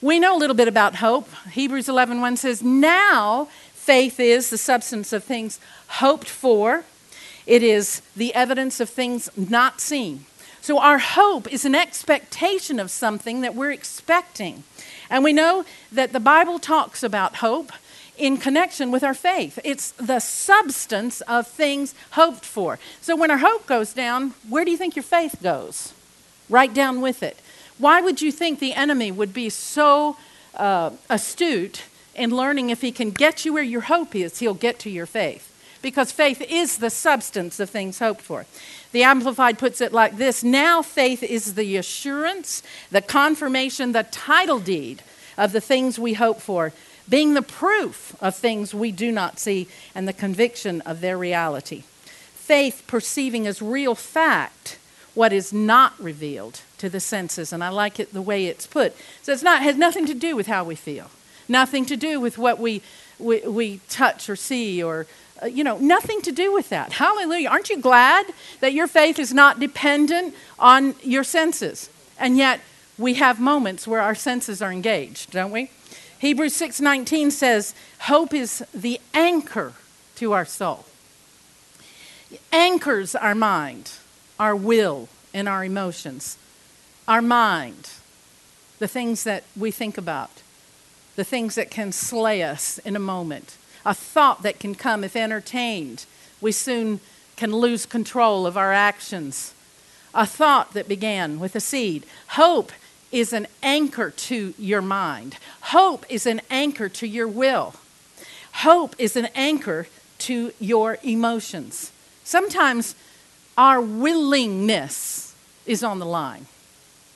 [0.00, 1.28] We know a little bit about hope.
[1.52, 6.84] Hebrews 11:1 1 says, "Now faith is the substance of things hoped for.
[7.46, 10.26] It is the evidence of things not seen."
[10.60, 14.64] So our hope is an expectation of something that we're expecting.
[15.10, 17.72] And we know that the Bible talks about hope
[18.16, 19.58] in connection with our faith.
[19.64, 22.78] It's the substance of things hoped for.
[23.00, 25.92] So when our hope goes down, where do you think your faith goes?
[26.48, 27.38] Right down with it.
[27.78, 30.16] Why would you think the enemy would be so
[30.54, 34.78] uh, astute in learning if he can get you where your hope is, he'll get
[34.80, 35.50] to your faith?
[35.84, 38.46] Because faith is the substance of things hoped for.
[38.92, 44.60] The Amplified puts it like this Now faith is the assurance, the confirmation, the title
[44.60, 45.02] deed
[45.36, 46.72] of the things we hope for,
[47.06, 51.82] being the proof of things we do not see and the conviction of their reality.
[52.32, 54.78] Faith perceiving as real fact
[55.12, 57.52] what is not revealed to the senses.
[57.52, 58.96] And I like it the way it's put.
[59.20, 61.10] So it's not has nothing to do with how we feel,
[61.46, 62.80] nothing to do with what we,
[63.18, 65.06] we, we touch or see or
[65.42, 66.92] uh, you know, nothing to do with that.
[66.92, 67.48] Hallelujah.
[67.48, 68.26] Aren't you glad
[68.60, 71.90] that your faith is not dependent on your senses?
[72.18, 72.60] And yet,
[72.96, 75.70] we have moments where our senses are engaged, don't we?
[76.18, 79.74] Hebrews 6:19 says, "Hope is the anchor
[80.16, 80.86] to our soul."
[82.30, 83.90] It anchors our mind,
[84.38, 86.36] our will, and our emotions.
[87.06, 87.90] Our mind,
[88.78, 90.30] the things that we think about,
[91.16, 95.16] the things that can slay us in a moment a thought that can come if
[95.16, 96.06] entertained.
[96.40, 97.00] We soon
[97.36, 99.54] can lose control of our actions.
[100.14, 102.06] A thought that began with a seed.
[102.28, 102.72] Hope
[103.10, 105.36] is an anchor to your mind.
[105.60, 107.74] Hope is an anchor to your will.
[108.52, 109.86] Hope is an anchor
[110.18, 111.92] to your emotions.
[112.22, 112.94] Sometimes
[113.56, 115.34] our willingness
[115.66, 116.46] is on the line.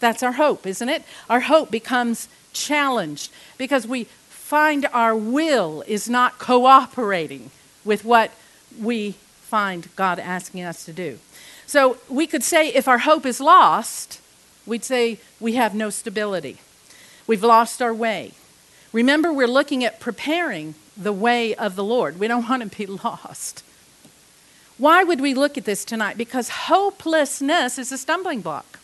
[0.00, 1.02] That's our hope, isn't it?
[1.28, 4.06] Our hope becomes challenged because we
[4.48, 7.50] find our will is not cooperating
[7.84, 8.30] with what
[8.80, 11.18] we find God asking us to do.
[11.66, 14.22] So we could say if our hope is lost,
[14.64, 16.56] we'd say we have no stability.
[17.26, 18.32] We've lost our way.
[18.90, 22.18] Remember, we're looking at preparing the way of the Lord.
[22.18, 23.62] We don't want to be lost.
[24.78, 26.16] Why would we look at this tonight?
[26.16, 28.78] Because hopelessness is a stumbling block.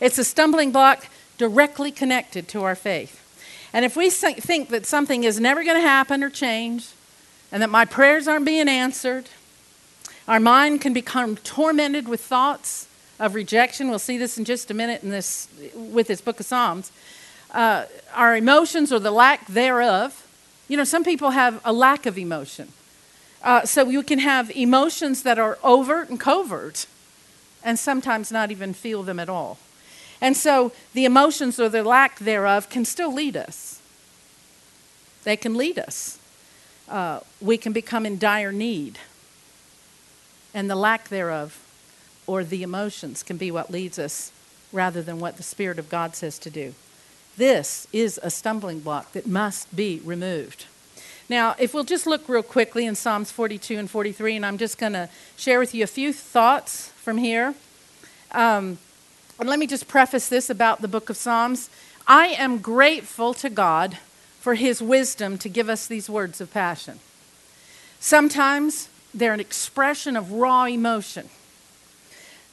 [0.00, 3.27] It's a stumbling block directly connected to our faith.
[3.72, 6.88] And if we think that something is never going to happen or change,
[7.52, 9.28] and that my prayers aren't being answered,
[10.26, 12.86] our mind can become tormented with thoughts
[13.18, 13.88] of rejection.
[13.88, 16.92] We'll see this in just a minute in this, with this book of Psalms.
[17.50, 20.26] Uh, our emotions or the lack thereof.
[20.68, 22.68] You know, some people have a lack of emotion.
[23.42, 26.86] Uh, so you can have emotions that are overt and covert,
[27.64, 29.58] and sometimes not even feel them at all.
[30.20, 33.80] And so the emotions or the lack thereof can still lead us.
[35.24, 36.18] They can lead us.
[36.88, 38.98] Uh, we can become in dire need.
[40.54, 41.60] And the lack thereof
[42.26, 44.32] or the emotions can be what leads us
[44.72, 46.74] rather than what the Spirit of God says to do.
[47.36, 50.66] This is a stumbling block that must be removed.
[51.28, 54.78] Now, if we'll just look real quickly in Psalms 42 and 43, and I'm just
[54.78, 57.54] going to share with you a few thoughts from here.
[58.32, 58.78] Um,
[59.38, 61.70] and let me just preface this about the book of Psalms.
[62.06, 63.98] I am grateful to God
[64.40, 66.98] for his wisdom to give us these words of passion.
[68.00, 71.28] Sometimes they're an expression of raw emotion.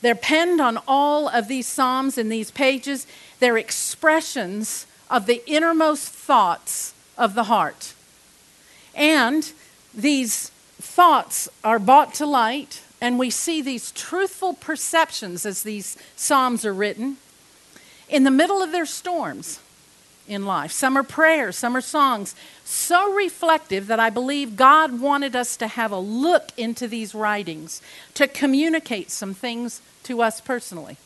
[0.02, 3.08] They're penned on all of these Psalms in these pages.
[3.40, 7.94] They're expressions of the innermost thoughts of the heart.
[8.94, 9.52] And
[9.94, 16.66] these thoughts are brought to light and we see these truthful perceptions as these Psalms
[16.66, 17.18] are written
[18.10, 19.60] in the middle of their storms
[20.28, 20.72] in life.
[20.72, 25.68] Some are prayers, some are songs, so reflective that I believe God wanted us to
[25.68, 27.82] have a look into these writings
[28.16, 30.98] to communicate some things to us personally.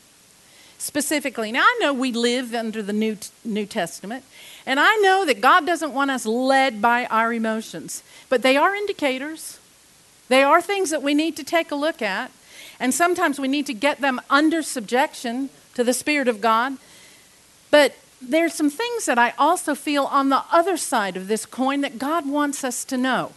[0.78, 4.24] Specifically, now I know we live under the New, New Testament,
[4.64, 8.74] and I know that God doesn't want us led by our emotions, but they are
[8.74, 9.58] indicators.
[10.30, 12.30] They are things that we need to take a look at.
[12.78, 16.76] And sometimes we need to get them under subjection to the Spirit of God.
[17.72, 21.80] But there's some things that I also feel on the other side of this coin
[21.80, 23.32] that God wants us to know.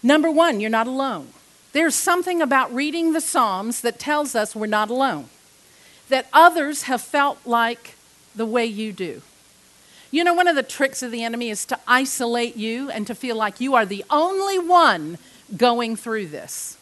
[0.00, 1.30] Number one, you're not alone.
[1.72, 5.26] There's something about reading the Psalms that tells us we're not alone,
[6.08, 7.96] that others have felt like
[8.32, 9.22] the way you do.
[10.12, 13.14] You know, one of the tricks of the enemy is to isolate you and to
[13.14, 15.18] feel like you are the only one
[15.56, 16.76] going through this.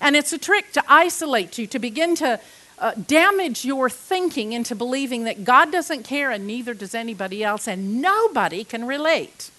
[0.00, 2.40] And it's a trick to isolate you, to begin to
[2.78, 7.68] uh, damage your thinking into believing that God doesn't care and neither does anybody else,
[7.68, 9.50] and nobody can relate.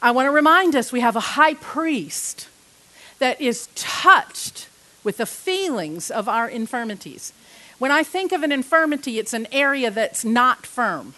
[0.00, 2.48] I want to remind us we have a high priest
[3.18, 4.68] that is touched
[5.04, 7.32] with the feelings of our infirmities.
[7.78, 11.14] When I think of an infirmity, it's an area that's not firm,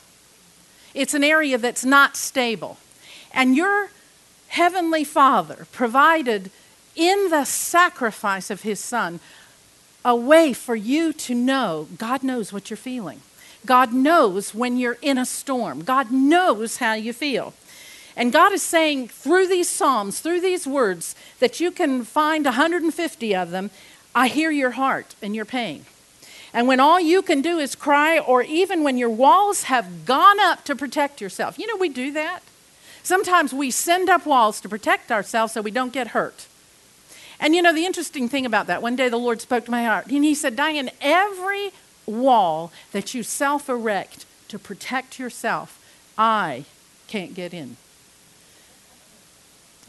[0.94, 2.78] it's an area that's not stable.
[3.32, 3.90] And your
[4.54, 6.48] heavenly Father provided
[6.94, 9.18] in the sacrifice of his Son
[10.04, 13.20] a way for you to know God knows what you're feeling.
[13.66, 15.82] God knows when you're in a storm.
[15.82, 17.52] God knows how you feel.
[18.16, 23.34] And God is saying through these Psalms, through these words, that you can find 150
[23.34, 23.70] of them,
[24.14, 25.84] I hear your heart and your pain.
[26.52, 30.38] And when all you can do is cry, or even when your walls have gone
[30.38, 32.44] up to protect yourself, you know, we do that.
[33.04, 36.46] Sometimes we send up walls to protect ourselves so we don't get hurt.
[37.38, 39.84] And you know, the interesting thing about that, one day the Lord spoke to my
[39.84, 41.70] heart, and He said, Diane, every
[42.06, 45.78] wall that you self erect to protect yourself,
[46.16, 46.64] I
[47.06, 47.76] can't get in.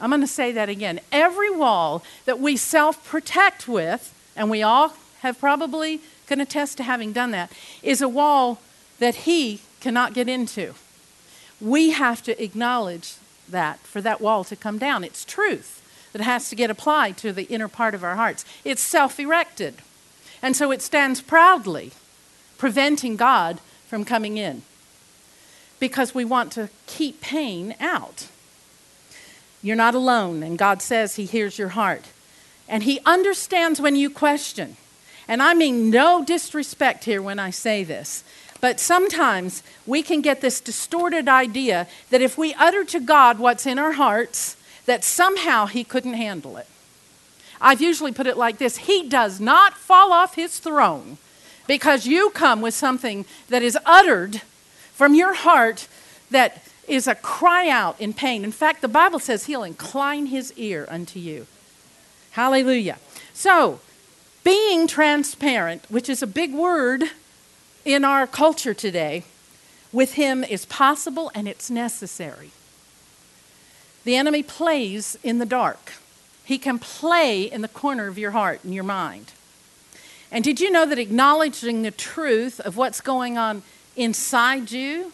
[0.01, 0.99] I'm going to say that again.
[1.09, 6.83] Every wall that we self protect with, and we all have probably can attest to
[6.83, 7.49] having done that,
[7.81, 8.59] is a wall
[8.99, 10.73] that He cannot get into.
[11.61, 13.15] We have to acknowledge
[13.49, 15.03] that for that wall to come down.
[15.03, 15.81] It's truth
[16.13, 18.45] that has to get applied to the inner part of our hearts.
[18.63, 19.75] It's self erected.
[20.41, 21.91] And so it stands proudly,
[22.57, 24.63] preventing God from coming in
[25.79, 28.27] because we want to keep pain out.
[29.61, 32.05] You're not alone, and God says He hears your heart.
[32.67, 34.77] And He understands when you question.
[35.27, 38.23] And I mean no disrespect here when I say this,
[38.65, 43.67] but sometimes we can get this distorted idea that if we utter to God what's
[43.67, 44.57] in our hearts,
[44.87, 46.65] that somehow he couldn't handle it.
[47.61, 51.19] I've usually put it like this He does not fall off his throne
[51.67, 54.41] because you come with something that is uttered
[54.95, 55.87] from your heart
[56.31, 58.43] that is a cry out in pain.
[58.43, 61.45] In fact, the Bible says he'll incline his ear unto you.
[62.31, 62.97] Hallelujah.
[63.31, 63.79] So,
[64.43, 67.03] being transparent, which is a big word
[67.85, 69.23] in our culture today,
[69.93, 72.51] with him is possible and it's necessary.
[74.03, 75.93] The enemy plays in the dark.
[76.43, 79.31] He can play in the corner of your heart and your mind.
[80.31, 83.63] And did you know that acknowledging the truth of what's going on
[83.95, 85.13] inside you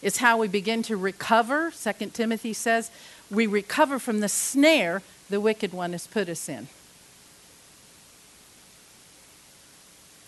[0.00, 1.70] is how we begin to recover?
[1.70, 2.90] Second Timothy says,
[3.30, 6.68] we recover from the snare the wicked one has put us in.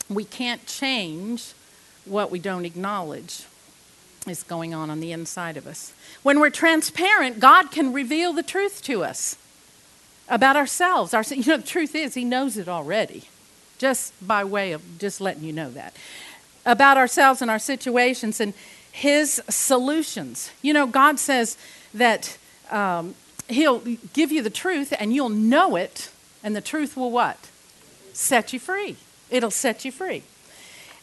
[0.09, 1.55] We can't change
[2.05, 3.45] what we don't acknowledge
[4.27, 5.93] is going on on the inside of us.
[6.23, 9.37] When we're transparent, God can reveal the truth to us
[10.29, 11.13] about ourselves.
[11.13, 13.25] Our, you know, the truth is, He knows it already,
[13.79, 15.97] just by way of just letting you know that.
[16.65, 18.55] About ourselves and our situations and
[18.93, 20.51] His solutions.
[20.63, 21.57] You know, God says
[21.93, 22.39] that
[22.71, 23.15] um,
[23.49, 23.81] He'll
[24.13, 26.11] give you the truth and you'll know it,
[26.45, 27.49] and the truth will what?
[28.13, 28.97] Set you free.
[29.31, 30.23] It'll set you free.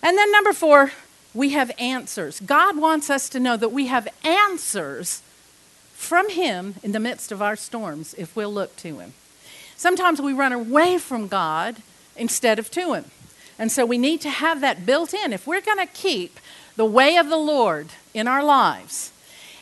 [0.01, 0.91] And then, number four,
[1.33, 2.39] we have answers.
[2.39, 5.21] God wants us to know that we have answers
[5.93, 9.13] from Him in the midst of our storms if we'll look to Him.
[9.75, 11.77] Sometimes we run away from God
[12.15, 13.05] instead of to Him.
[13.57, 15.33] And so we need to have that built in.
[15.33, 16.39] If we're going to keep
[16.77, 19.11] the way of the Lord in our lives,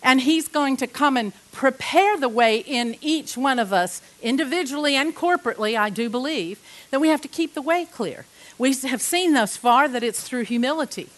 [0.03, 4.95] and He's going to come and prepare the way in each one of us, individually
[4.95, 6.59] and corporately, I do believe,
[6.91, 8.25] then we have to keep the way clear.
[8.57, 11.09] We have seen thus far that it's through humility.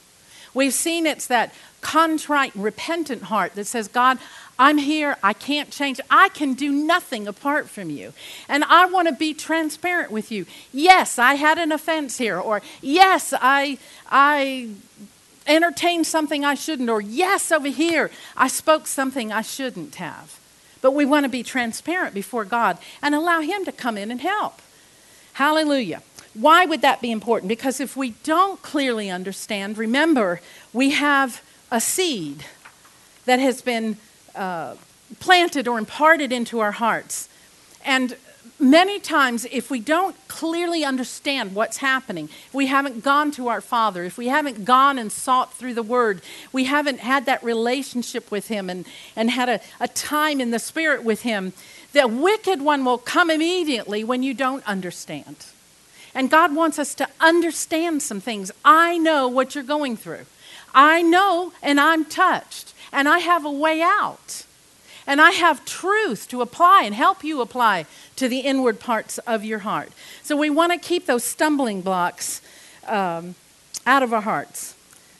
[0.53, 4.17] We've seen it's that contrite, repentant heart that says, God,
[4.57, 5.15] I'm here.
[5.23, 6.01] I can't change.
[6.09, 8.13] I can do nothing apart from you.
[8.49, 10.45] And I want to be transparent with you.
[10.73, 12.37] Yes, I had an offense here.
[12.37, 13.77] Or yes, I,
[14.09, 14.71] I
[15.47, 16.89] entertained something I shouldn't.
[16.89, 20.37] Or yes, over here, I spoke something I shouldn't have.
[20.81, 24.19] But we want to be transparent before God and allow Him to come in and
[24.19, 24.61] help.
[25.33, 26.01] Hallelujah.
[26.33, 27.49] Why would that be important?
[27.49, 30.41] Because if we don't clearly understand, remember,
[30.73, 32.45] we have a seed
[33.25, 33.97] that has been
[34.35, 34.75] uh,
[35.19, 37.29] planted or imparted into our hearts.
[37.83, 38.15] And
[38.59, 43.61] many times, if we don't clearly understand what's happening, if we haven't gone to our
[43.61, 46.21] Father, if we haven't gone and sought through the Word,
[46.51, 50.59] we haven't had that relationship with Him and, and had a, a time in the
[50.59, 51.53] Spirit with Him,
[51.93, 55.47] the wicked one will come immediately when you don't understand.
[56.19, 58.51] And God wants us to understand some things.
[58.65, 60.25] I know what you're going through.
[60.75, 64.45] I know, and I'm touched, and I have a way out.
[65.07, 67.85] And I have truth to apply and help you apply
[68.17, 69.93] to the inward parts of your heart.
[70.21, 72.41] So we want to keep those stumbling blocks
[72.85, 73.35] um,
[73.85, 74.75] out of our hearts,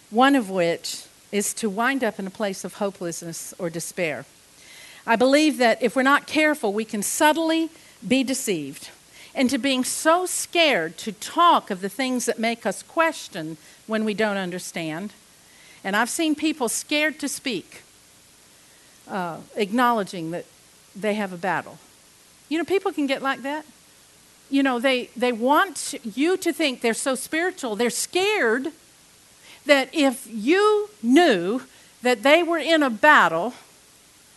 [0.09, 4.25] one of which is to wind up in a place of hopelessness or despair.
[5.07, 7.69] I believe that if we're not careful, we can subtly
[8.05, 8.89] be deceived
[9.35, 13.57] into being so scared to talk of the things that make us question
[13.87, 15.13] when we don't understand.
[15.83, 17.83] And I've seen people scared to speak
[19.07, 20.45] uh, acknowledging that
[20.95, 21.77] they have a battle.
[22.47, 23.65] You know, people can get like that.
[24.49, 27.75] You know, they, they want you to think they're so spiritual.
[27.75, 28.69] They're scared
[29.65, 31.61] that if you knew
[32.01, 33.53] that they were in a battle,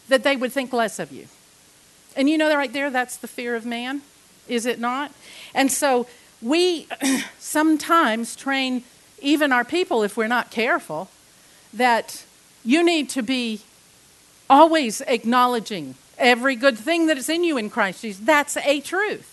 [0.09, 1.26] that they would think less of you.
[2.14, 4.03] And you know, right there, that's the fear of man,
[4.49, 5.12] is it not?
[5.55, 6.07] And so
[6.40, 6.88] we
[7.38, 8.84] sometimes train
[9.20, 11.09] even our people, if we're not careful,
[11.72, 12.24] that
[12.64, 13.61] you need to be
[14.51, 18.24] always acknowledging every good thing that is in you in Christ Jesus.
[18.24, 19.28] That's a truth.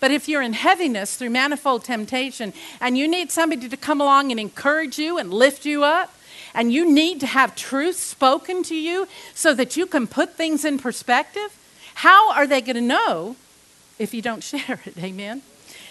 [0.00, 4.30] But if you're in heaviness through manifold temptation and you need somebody to come along
[4.30, 6.12] and encourage you and lift you up,
[6.54, 10.64] and you need to have truth spoken to you so that you can put things
[10.64, 11.56] in perspective,
[11.94, 13.36] how are they going to know
[13.98, 14.98] if you don't share it?
[14.98, 15.42] Amen?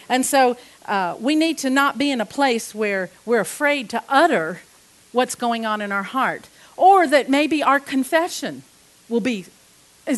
[0.09, 4.03] And so uh, we need to not be in a place where we're afraid to
[4.09, 4.61] utter
[5.11, 6.47] what's going on in our heart.
[6.77, 8.63] Or that maybe our confession
[9.07, 9.45] will be,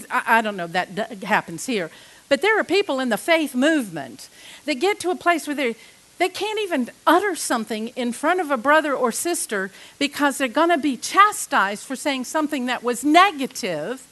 [0.10, 1.90] I don't know, that happens here.
[2.30, 4.30] But there are people in the faith movement
[4.66, 5.76] that get to a place where they
[6.20, 10.70] they can't even utter something in front of a brother or sister because they're going
[10.70, 14.06] to be chastised for saying something that was negative.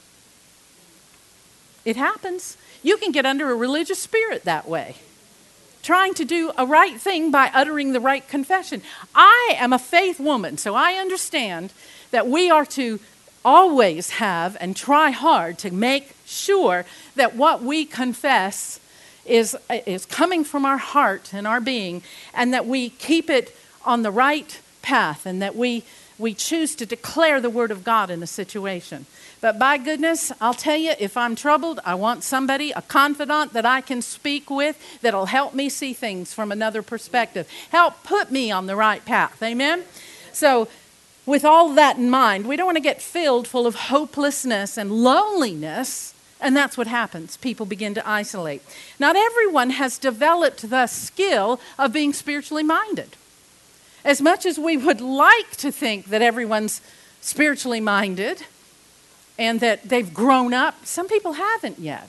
[1.84, 2.56] It happens.
[2.82, 4.96] You can get under a religious spirit that way
[5.82, 8.82] trying to do a right thing by uttering the right confession.
[9.14, 11.72] I am a faith woman, so I understand
[12.12, 13.00] that we are to
[13.44, 16.84] always have and try hard to make sure
[17.16, 18.78] that what we confess
[19.24, 19.56] is,
[19.86, 22.02] is coming from our heart and our being,
[22.32, 25.82] and that we keep it on the right path, and that we,
[26.18, 29.06] we choose to declare the Word of God in a situation.
[29.42, 33.66] But by goodness, I'll tell you, if I'm troubled, I want somebody, a confidant that
[33.66, 38.52] I can speak with that'll help me see things from another perspective, help put me
[38.52, 39.42] on the right path.
[39.42, 39.82] Amen?
[40.32, 40.68] So,
[41.26, 44.92] with all that in mind, we don't want to get filled full of hopelessness and
[44.92, 46.14] loneliness.
[46.40, 47.36] And that's what happens.
[47.36, 48.62] People begin to isolate.
[49.00, 53.16] Not everyone has developed the skill of being spiritually minded.
[54.04, 56.80] As much as we would like to think that everyone's
[57.20, 58.44] spiritually minded,
[59.42, 60.86] and that they've grown up.
[60.86, 62.08] Some people haven't yet.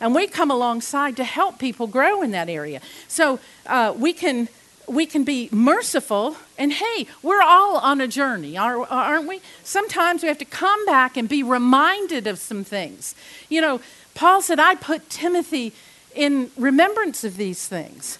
[0.00, 2.80] And we come alongside to help people grow in that area.
[3.06, 4.48] So uh, we can
[4.88, 9.40] we can be merciful and hey we're all on a journey aren't we?
[9.62, 13.14] Sometimes we have to come back and be reminded of some things.
[13.48, 13.80] You know
[14.16, 15.72] paul said i put timothy
[16.16, 18.18] in remembrance of these things.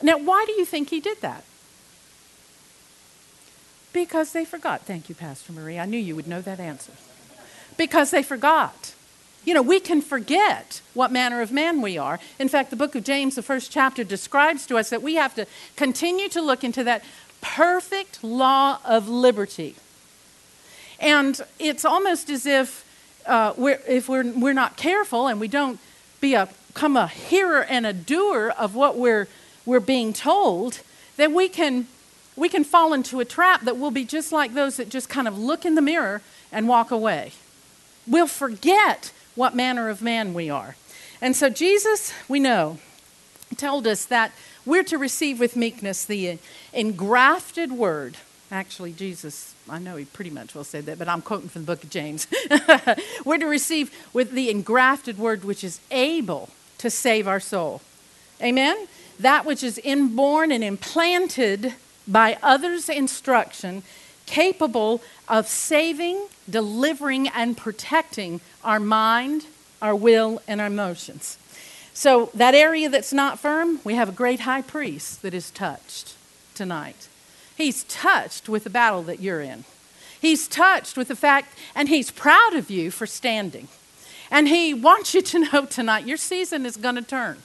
[0.00, 1.42] Now why do you think he did that?
[3.92, 4.82] Because they forgot.
[4.82, 6.92] Thank you pastor marie i knew you would know that answer
[7.76, 8.94] because they forgot.
[9.44, 12.18] You know, we can forget what manner of man we are.
[12.38, 15.34] In fact, the book of James, the first chapter, describes to us that we have
[15.34, 15.46] to
[15.76, 17.04] continue to look into that
[17.42, 19.74] perfect law of liberty.
[20.98, 22.86] And it's almost as if
[23.26, 25.78] uh, we're, if we're, we're not careful and we don't
[26.22, 29.28] be a, become a hearer and a doer of what we're,
[29.66, 30.80] we're being told,
[31.18, 31.86] that we can,
[32.34, 35.28] we can fall into a trap that will be just like those that just kind
[35.28, 37.32] of look in the mirror and walk away
[38.06, 40.76] we'll forget what manner of man we are.
[41.20, 42.78] And so Jesus, we know,
[43.56, 44.32] told us that
[44.66, 46.38] we're to receive with meekness the
[46.72, 48.16] engrafted word.
[48.50, 51.66] Actually, Jesus, I know he pretty much will say that, but I'm quoting from the
[51.66, 52.26] book of James.
[53.24, 57.80] we're to receive with the engrafted word which is able to save our soul.
[58.42, 58.86] Amen?
[59.18, 61.74] That which is inborn and implanted
[62.06, 63.82] by others' instruction
[64.26, 69.46] capable of saving, delivering, and protecting our mind,
[69.80, 71.38] our will, and our emotions.
[71.92, 76.16] So, that area that's not firm, we have a great high priest that is touched
[76.54, 77.08] tonight.
[77.56, 79.64] He's touched with the battle that you're in.
[80.20, 83.68] He's touched with the fact, and he's proud of you for standing.
[84.30, 87.38] And he wants you to know tonight your season is going to turn.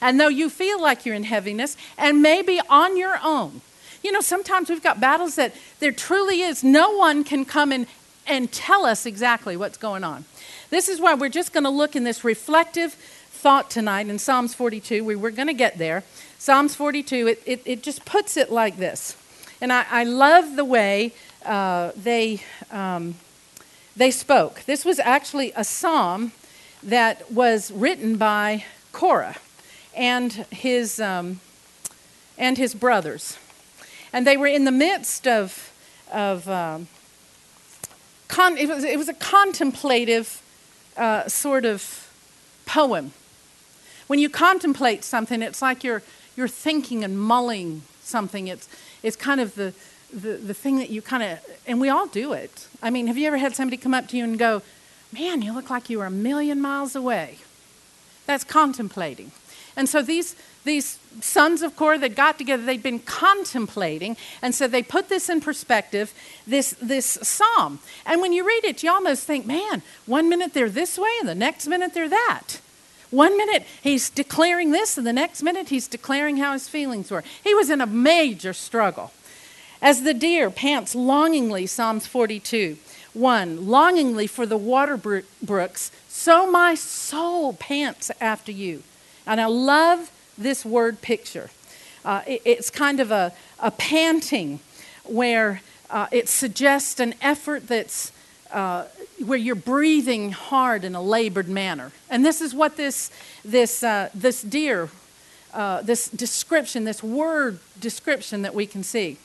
[0.00, 3.62] And though you feel like you're in heaviness, and maybe on your own,
[4.06, 7.88] you know, sometimes we've got battles that there truly is no one can come and,
[8.24, 10.24] and tell us exactly what's going on.
[10.70, 14.54] This is why we're just going to look in this reflective thought tonight in Psalms
[14.54, 15.02] 42.
[15.02, 16.04] We were going to get there.
[16.38, 19.16] Psalms 42, it, it, it, just puts it like this.
[19.60, 21.12] And I, I love the way
[21.44, 23.16] uh, they, um,
[23.96, 24.62] they spoke.
[24.66, 26.30] This was actually a psalm
[26.80, 29.36] that was written by Korah
[29.96, 31.40] and his, um,
[32.38, 33.36] and his brothers.
[34.16, 35.74] And they were in the midst of,
[36.10, 36.88] of um,
[38.28, 40.40] con- it, was, it was a contemplative
[40.96, 42.10] uh, sort of
[42.64, 43.12] poem.
[44.06, 46.02] When you contemplate something, it's like you're,
[46.34, 48.48] you're thinking and mulling something.
[48.48, 48.70] It's,
[49.02, 49.74] it's kind of the,
[50.10, 52.68] the, the thing that you kind of, and we all do it.
[52.82, 54.62] I mean, have you ever had somebody come up to you and go,
[55.12, 57.36] Man, you look like you were a million miles away?
[58.24, 59.32] That's contemplating.
[59.76, 60.36] And so these,
[60.66, 65.30] these sons of Korah that got together, they'd been contemplating, and so they put this
[65.30, 66.12] in perspective,
[66.46, 67.78] this, this psalm.
[68.04, 71.28] And when you read it, you almost think, man, one minute they're this way, and
[71.28, 72.60] the next minute they're that.
[73.10, 77.24] One minute he's declaring this, and the next minute he's declaring how his feelings were.
[77.42, 79.12] He was in a major struggle.
[79.80, 82.76] As the deer pants longingly, Psalms 42
[83.14, 84.98] 1, longingly for the water
[85.42, 88.82] brooks, so my soul pants after you.
[89.26, 91.50] And I love this word picture.
[92.04, 94.60] Uh, it, it's kind of a, a panting
[95.04, 98.12] where uh, it suggests an effort that's
[98.52, 98.84] uh,
[99.24, 101.92] where you're breathing hard in a labored manner.
[102.10, 103.10] And this is what this,
[103.44, 104.90] this, uh, this deer,
[105.54, 109.16] uh, this description, this word description that we can see.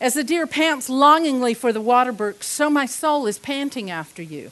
[0.00, 4.22] As the deer pants longingly for the water brook, so my soul is panting after
[4.22, 4.50] you.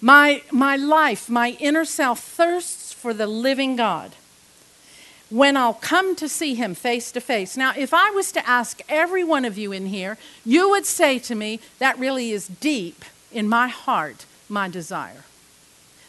[0.00, 4.12] My, my life, my inner self thirsts for the living God
[5.30, 7.56] when I'll come to see him face to face.
[7.56, 11.18] Now, if I was to ask every one of you in here, you would say
[11.20, 15.24] to me, that really is deep in my heart, my desire.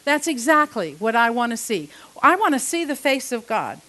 [0.04, 1.90] That's exactly what I want to see.
[2.22, 3.80] I want to see the face of God.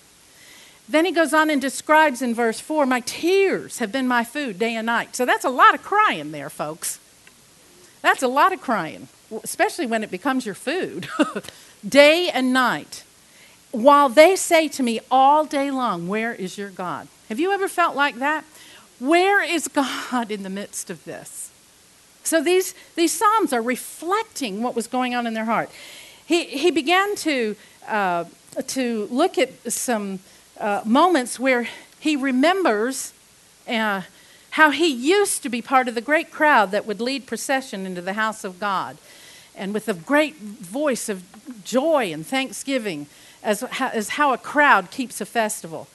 [0.90, 4.60] Then he goes on and describes in verse 4 My tears have been my food
[4.60, 5.16] day and night.
[5.16, 7.00] So that's a lot of crying there, folks.
[8.02, 9.08] That's a lot of crying,
[9.44, 11.08] especially when it becomes your food.
[11.88, 13.04] day and night
[13.72, 17.08] while they say to me all day long, Where is your God?
[17.30, 18.44] Have you ever felt like that?
[19.00, 21.50] Where is God in the midst of this?
[22.24, 25.70] So these, these Psalms are reflecting what was going on in their heart.
[26.26, 27.56] He, he began to,
[27.88, 28.26] uh,
[28.68, 30.20] to look at some
[30.60, 31.68] uh, moments where
[32.00, 33.14] he remembers
[33.68, 34.02] uh,
[34.52, 38.02] how he used to be part of the great crowd that would lead procession into
[38.02, 38.98] the house of God.
[39.56, 41.24] And with a great voice of
[41.64, 43.08] joy and thanksgiving,
[43.44, 45.88] as, as how a crowd keeps a festival.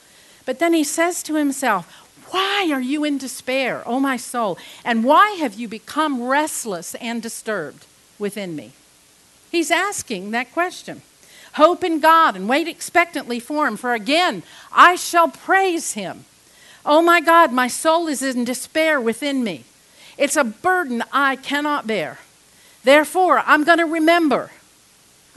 [0.45, 1.91] But then he says to himself,
[2.31, 4.57] Why are you in despair, O my soul?
[4.85, 7.85] And why have you become restless and disturbed
[8.17, 8.71] within me?
[9.51, 11.01] He's asking that question.
[11.53, 16.25] Hope in God and wait expectantly for him, for again I shall praise him.
[16.85, 19.65] Oh my God, my soul is in despair within me.
[20.17, 22.19] It's a burden I cannot bear.
[22.83, 24.51] Therefore, I'm going to remember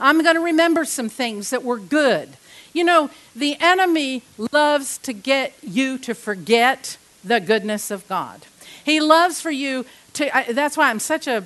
[0.01, 2.29] I'm going to remember some things that were good.
[2.73, 8.45] You know, the enemy loves to get you to forget the goodness of God.
[8.83, 11.45] He loves for you to, I, that's why I'm such a,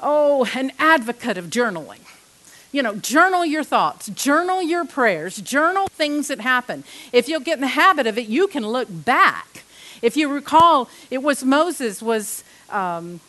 [0.00, 2.00] oh, an advocate of journaling.
[2.70, 6.84] You know, journal your thoughts, journal your prayers, journal things that happen.
[7.12, 9.64] If you'll get in the habit of it, you can look back.
[10.02, 13.20] If you recall, it was Moses was um,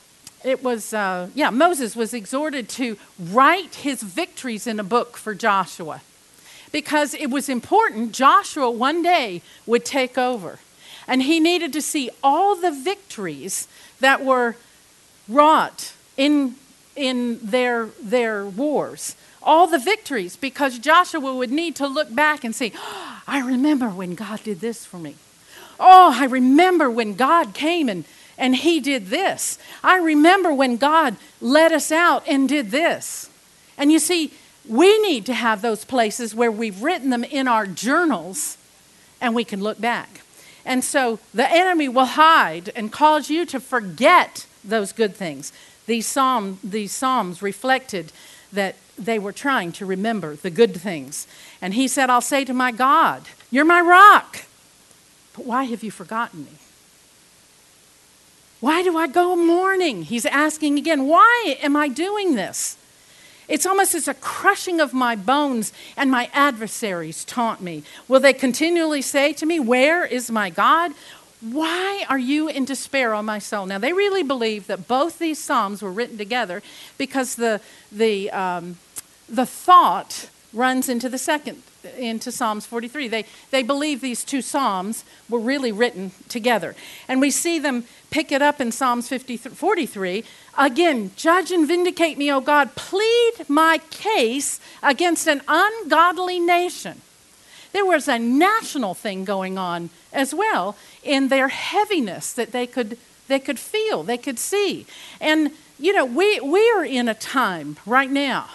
[0.43, 5.35] it was, uh, yeah, Moses was exhorted to write his victories in a book for
[5.35, 6.01] Joshua
[6.71, 8.13] because it was important.
[8.13, 10.59] Joshua one day would take over,
[11.07, 13.67] and he needed to see all the victories
[13.99, 14.55] that were
[15.27, 16.55] wrought in,
[16.95, 19.15] in their, their wars.
[19.41, 23.89] All the victories, because Joshua would need to look back and see, oh, I remember
[23.89, 25.15] when God did this for me.
[25.79, 28.03] Oh, I remember when God came and
[28.39, 29.59] and he did this.
[29.83, 33.29] I remember when God led us out and did this.
[33.77, 34.33] And you see,
[34.67, 38.57] we need to have those places where we've written them in our journals
[39.21, 40.21] and we can look back.
[40.65, 45.51] And so the enemy will hide and cause you to forget those good things.
[45.85, 48.11] These, psalm, these psalms reflected
[48.53, 51.27] that they were trying to remember the good things.
[51.61, 54.45] And he said, I'll say to my God, You're my rock.
[55.35, 56.51] But why have you forgotten me?
[58.59, 60.03] Why do I go mourning?
[60.03, 62.77] He's asking again, why am I doing this?
[63.47, 67.81] It's almost as a crushing of my bones, and my adversaries taunt me.
[68.07, 70.91] Will they continually say to me, Where is my God?
[71.41, 73.65] Why are you in despair, O my soul?
[73.65, 76.61] Now, they really believe that both these Psalms were written together
[76.97, 77.59] because the,
[77.91, 78.77] the, um,
[79.27, 81.63] the thought runs into the second
[81.97, 83.07] into Psalms 43.
[83.07, 86.75] They, they believe these two Psalms were really written together.
[87.07, 90.23] And we see them pick it up in Psalms 50, 43.
[90.57, 92.75] Again, judge and vindicate me, O God.
[92.75, 97.01] Plead my case against an ungodly nation.
[97.71, 102.97] There was a national thing going on as well in their heaviness that they could,
[103.27, 104.87] they could feel, they could see.
[105.21, 108.49] And, you know, we, we are in a time right now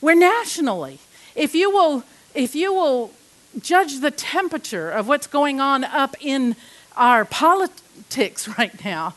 [0.00, 0.98] where nationally,
[1.34, 2.04] if you will
[2.34, 3.12] if you will
[3.60, 6.56] judge the temperature of what's going on up in
[6.96, 9.14] our politics right now,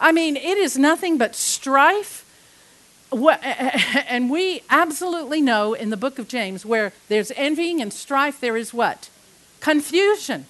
[0.00, 2.20] I mean, it is nothing but strife.
[4.08, 8.56] And we absolutely know in the book of James where there's envying and strife, there
[8.56, 9.10] is what?
[9.60, 10.46] Confusion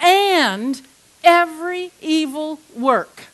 [0.00, 0.80] and
[1.22, 3.24] every evil work.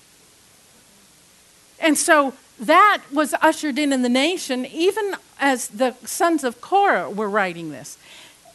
[1.79, 7.11] And so that was ushered in in the nation even as the sons of Korah
[7.11, 7.99] were writing this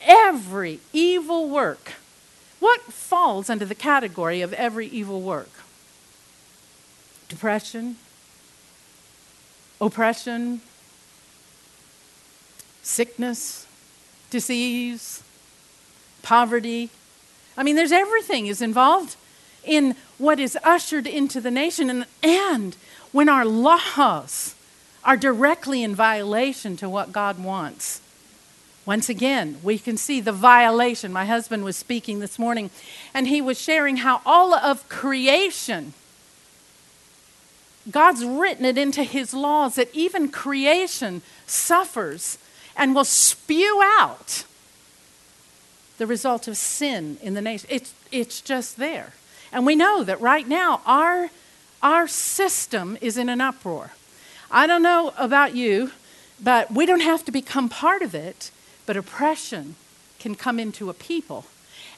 [0.02, 1.94] every evil work.
[2.60, 5.50] What falls under the category of every evil work?
[7.28, 7.98] Depression,
[9.80, 10.62] oppression,
[12.82, 13.68] sickness,
[14.30, 15.24] disease,
[16.22, 16.90] poverty.
[17.58, 19.16] I mean, there's everything is involved
[19.64, 21.90] in what is ushered into the nation.
[21.90, 22.76] And, and
[23.12, 24.56] when our laws
[25.04, 28.02] are directly in violation to what God wants,
[28.86, 31.14] once again, we can see the violation.
[31.14, 32.72] My husband was speaking this morning,
[33.14, 35.94] and he was sharing how all of creation,
[37.90, 42.40] God's written it into his laws that even creation suffers
[42.76, 44.46] and will spew out
[45.98, 47.70] the result of sin in the nation.
[47.72, 49.14] It's, it's just there.
[49.52, 51.30] And we know that right now our,
[51.84, 53.92] our system is in an uproar.
[54.52, 55.92] I don't know about you,
[56.44, 58.52] but we don't have to become part of it
[58.86, 59.76] but oppression
[60.20, 61.46] can come into a people.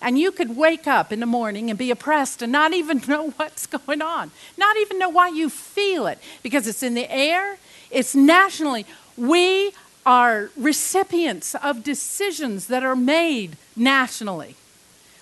[0.01, 3.31] And you could wake up in the morning and be oppressed and not even know
[3.31, 7.57] what's going on, not even know why you feel it, because it's in the air,
[7.89, 8.85] it's nationally.
[9.17, 9.71] We
[10.05, 14.55] are recipients of decisions that are made nationally.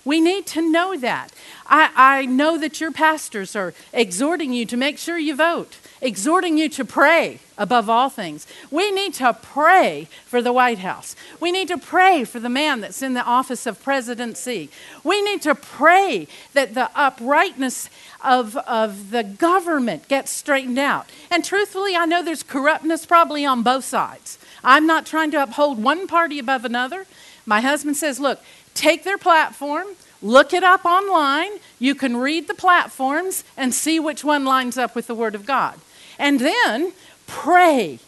[0.03, 1.31] We need to know that.
[1.67, 6.57] I, I know that your pastors are exhorting you to make sure you vote, exhorting
[6.57, 8.47] you to pray above all things.
[8.71, 11.15] We need to pray for the White House.
[11.39, 14.69] We need to pray for the man that's in the office of presidency.
[15.03, 17.89] We need to pray that the uprightness
[18.23, 21.07] of, of the government gets straightened out.
[21.29, 24.39] And truthfully, I know there's corruptness probably on both sides.
[24.63, 27.05] I'm not trying to uphold one party above another.
[27.45, 28.39] My husband says, look,
[28.73, 29.87] take their platform,
[30.21, 31.51] look it up online.
[31.79, 35.45] You can read the platforms and see which one lines up with the Word of
[35.45, 35.79] God.
[36.19, 36.93] And then
[37.27, 37.99] pray.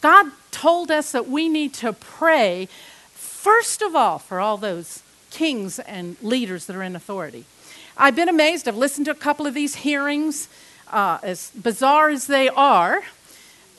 [0.00, 2.68] God told us that we need to pray,
[3.12, 7.44] first of all, for all those kings and leaders that are in authority.
[7.96, 8.68] I've been amazed.
[8.68, 10.48] I've listened to a couple of these hearings,
[10.90, 13.02] uh, as bizarre as they are.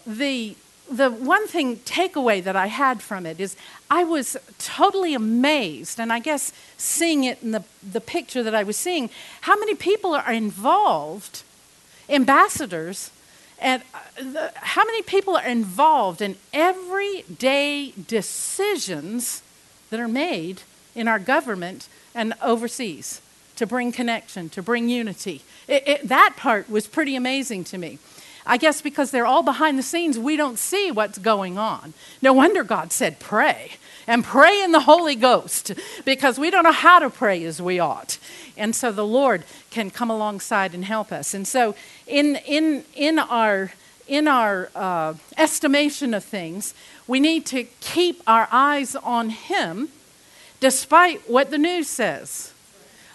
[0.05, 0.55] The
[0.89, 3.55] the one thing takeaway that I had from it is
[3.89, 8.63] I was totally amazed, and I guess seeing it in the, the picture that I
[8.63, 9.09] was seeing,
[9.41, 11.43] how many people are involved,
[12.09, 13.11] ambassadors,
[13.59, 19.41] and uh, the, how many people are involved in everyday decisions
[19.89, 20.61] that are made
[20.95, 23.21] in our government and overseas
[23.55, 25.41] to bring connection, to bring unity.
[25.67, 27.99] It, it, that part was pretty amazing to me.
[28.47, 31.93] I guess because they're all behind the scenes, we don't see what's going on.
[32.21, 33.71] No wonder God said, pray
[34.07, 35.73] and pray in the Holy Ghost
[36.05, 38.17] because we don't know how to pray as we ought.
[38.55, 41.33] And so the Lord can come alongside and help us.
[41.33, 41.75] And so,
[42.07, 43.73] in, in, in our,
[44.07, 46.73] in our uh, estimation of things,
[47.05, 49.89] we need to keep our eyes on Him
[50.59, 52.53] despite what the news says.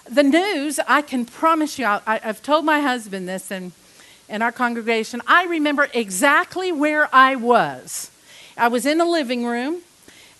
[0.08, 3.72] The news, I can promise you, I, have told my husband this, and
[4.32, 8.10] in our congregation, I remember exactly where I was.
[8.56, 9.82] I was in a living room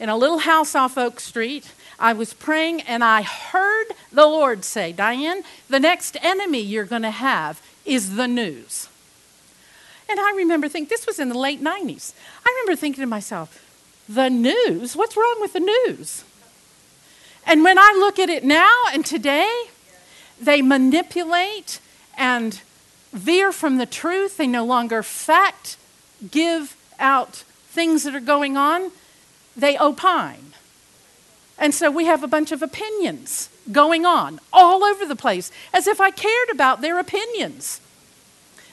[0.00, 1.70] in a little house off Oak Street.
[1.98, 7.02] I was praying and I heard the Lord say, Diane, the next enemy you're going
[7.02, 8.88] to have is the news.
[10.08, 12.14] And I remember thinking, this was in the late 90s.
[12.46, 13.62] I remember thinking to myself,
[14.08, 14.96] the news?
[14.96, 16.24] What's wrong with the news?
[17.46, 19.64] And when I look at it now and today,
[20.40, 21.78] they manipulate
[22.16, 22.60] and
[23.12, 24.36] veer from the truth.
[24.36, 25.76] They no longer fact
[26.30, 28.90] give out things that are going on,
[29.56, 30.52] they opine.
[31.58, 35.86] And so we have a bunch of opinions going on all over the place as
[35.86, 37.80] if I cared about their opinions.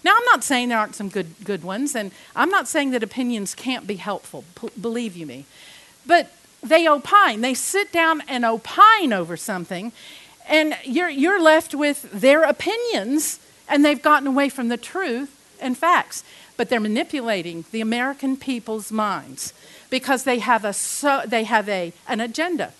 [0.04, 3.04] Now, I'm not saying there aren't some good, good ones, and I'm not saying that
[3.04, 5.46] opinions can't be helpful, p- believe you me.
[6.06, 6.32] But
[6.64, 9.92] they opine, they sit down and opine over something,
[10.48, 15.78] and you're, you're left with their opinions, and they've gotten away from the truth and
[15.78, 16.24] facts.
[16.58, 19.54] But they're manipulating the American people's minds
[19.90, 22.74] because they have, a, so, they have a, an agenda.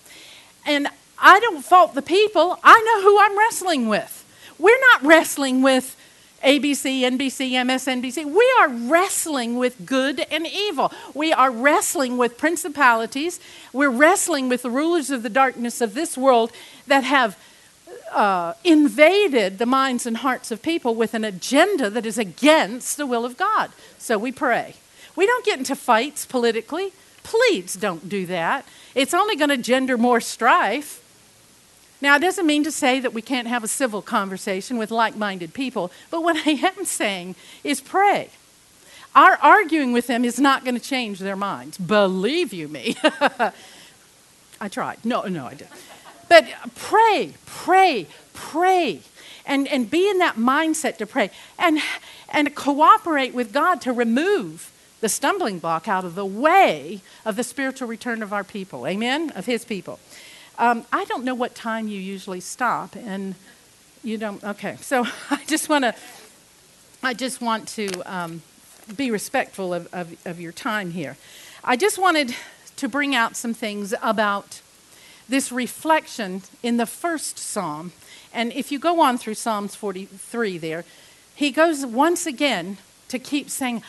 [0.66, 0.88] And
[1.18, 4.16] I don't fault the people, I know who I'm wrestling with.
[4.58, 5.96] We're not wrestling with
[6.42, 8.24] ABC, NBC, MSNBC.
[8.24, 10.92] We are wrestling with good and evil.
[11.14, 13.40] We are wrestling with principalities.
[13.72, 16.52] We're wrestling with the rulers of the darkness of this world
[16.86, 17.38] that have
[18.12, 23.06] uh, invaded the minds and hearts of people with an agenda that is against the
[23.06, 23.70] will of God.
[23.98, 24.74] So we pray.
[25.16, 26.92] We don't get into fights politically.
[27.22, 28.64] Please don't do that.
[28.94, 31.02] It's only going to gender more strife.
[32.00, 35.16] Now, it doesn't mean to say that we can't have a civil conversation with like
[35.16, 38.30] minded people, but what I am saying is pray.
[39.14, 41.76] Our arguing with them is not going to change their minds.
[41.78, 42.96] Believe you me.
[44.60, 45.04] I tried.
[45.04, 45.72] No, no, I didn't.
[46.30, 49.00] But pray, pray, pray.
[49.44, 51.80] And, and be in that mindset to pray and,
[52.28, 54.70] and cooperate with God to remove
[55.00, 58.86] the stumbling block out of the way of the spiritual return of our people.
[58.86, 59.30] Amen?
[59.34, 59.98] Of His people.
[60.56, 63.34] Um, I don't know what time you usually stop, and
[64.04, 64.44] you don't.
[64.44, 65.94] Okay, so I just want to.
[67.02, 68.42] I just want to um,
[68.94, 71.16] be respectful of, of, of your time here.
[71.64, 72.36] I just wanted
[72.76, 74.60] to bring out some things about
[75.30, 77.92] this reflection in the first psalm.
[78.32, 80.84] And if you go on through Psalms 43 there,
[81.34, 82.76] he goes once again
[83.08, 83.82] to keep saying,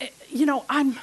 [0.00, 0.98] eh, you know, I'm,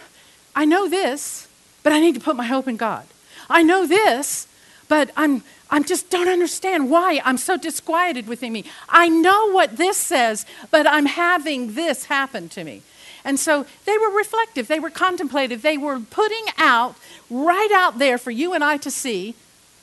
[0.55, 1.47] I know this,
[1.83, 3.05] but I need to put my hope in God.
[3.49, 4.47] I know this,
[4.87, 8.65] but I'm, I'm just don't understand why I'm so disquieted within me.
[8.89, 12.83] I know what this says, but I'm having this happen to me.
[13.23, 16.95] And so they were reflective, they were contemplative, they were putting out
[17.29, 19.35] right out there for you and I to see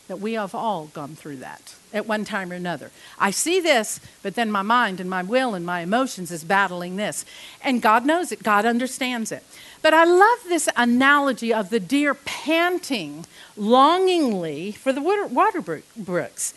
[0.09, 2.91] that we have all gone through that at one time or another.
[3.19, 6.97] I see this, but then my mind and my will and my emotions is battling
[6.97, 7.25] this.
[7.63, 9.45] And God knows it, God understands it.
[9.81, 16.55] But I love this analogy of the deer panting longingly for the water, water brooks.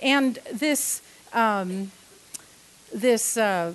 [0.00, 1.92] And this, um,
[2.94, 3.72] this uh,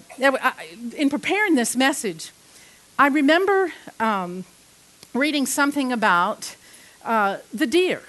[0.96, 2.32] in preparing this message,
[3.00, 4.46] I remember um,
[5.14, 6.56] reading something about
[7.04, 8.04] uh, the deer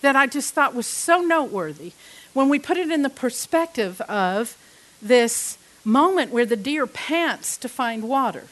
[0.00, 1.92] that I just thought was so noteworthy
[2.32, 4.56] when we put it in the perspective of
[5.02, 8.44] this moment where the deer pants to find water.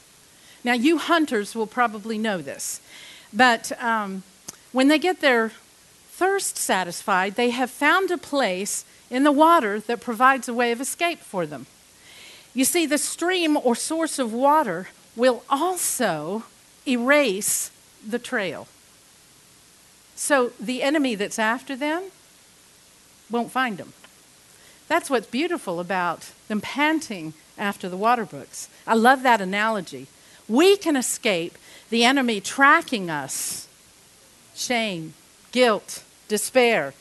[0.64, 2.80] Now, you hunters will probably know this,
[3.32, 4.22] but um,
[4.72, 5.53] when they get their
[6.11, 10.80] thirst satisfied, they have found a place in the water that provides a way of
[10.80, 11.66] escape for them.
[12.55, 16.44] You see, the stream or source of water will also
[16.86, 17.70] erase
[18.07, 18.66] the trail.
[20.19, 22.03] So the enemy that's after them
[23.31, 23.93] won't find them.
[24.89, 28.69] That's what's beautiful about them panting after the water brooks.
[28.85, 30.09] I love that analogy.
[30.49, 31.57] We can escape
[31.89, 33.69] the enemy tracking us
[34.57, 35.14] shame,
[35.53, 36.95] guilt, despair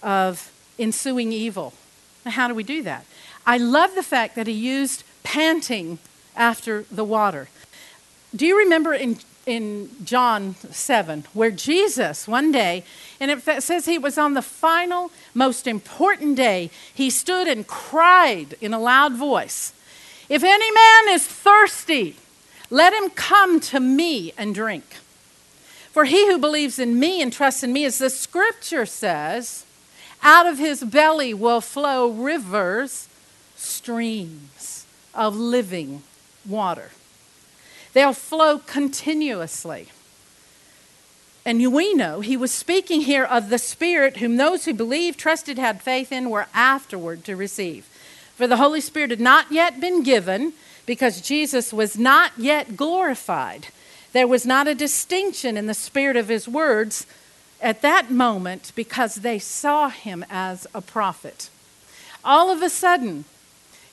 [0.00, 1.74] of ensuing evil.
[2.24, 3.06] How do we do that?
[3.44, 5.98] I love the fact that he used panting
[6.36, 7.48] after the water.
[8.34, 12.84] Do you remember in in John 7, where Jesus, one day,
[13.18, 18.54] and it says he was on the final, most important day, he stood and cried
[18.60, 19.72] in a loud voice
[20.28, 22.16] If any man is thirsty,
[22.70, 24.84] let him come to me and drink.
[25.90, 29.66] For he who believes in me and trusts in me, as the scripture says,
[30.22, 33.08] out of his belly will flow rivers,
[33.56, 36.02] streams of living
[36.46, 36.90] water.
[37.92, 39.88] They'll flow continuously.
[41.44, 45.58] And we know he was speaking here of the Spirit, whom those who believed, trusted,
[45.58, 47.84] had faith in, were afterward to receive.
[48.36, 50.52] For the Holy Spirit had not yet been given
[50.86, 53.68] because Jesus was not yet glorified.
[54.12, 57.06] There was not a distinction in the spirit of his words
[57.60, 61.50] at that moment because they saw him as a prophet.
[62.24, 63.24] All of a sudden,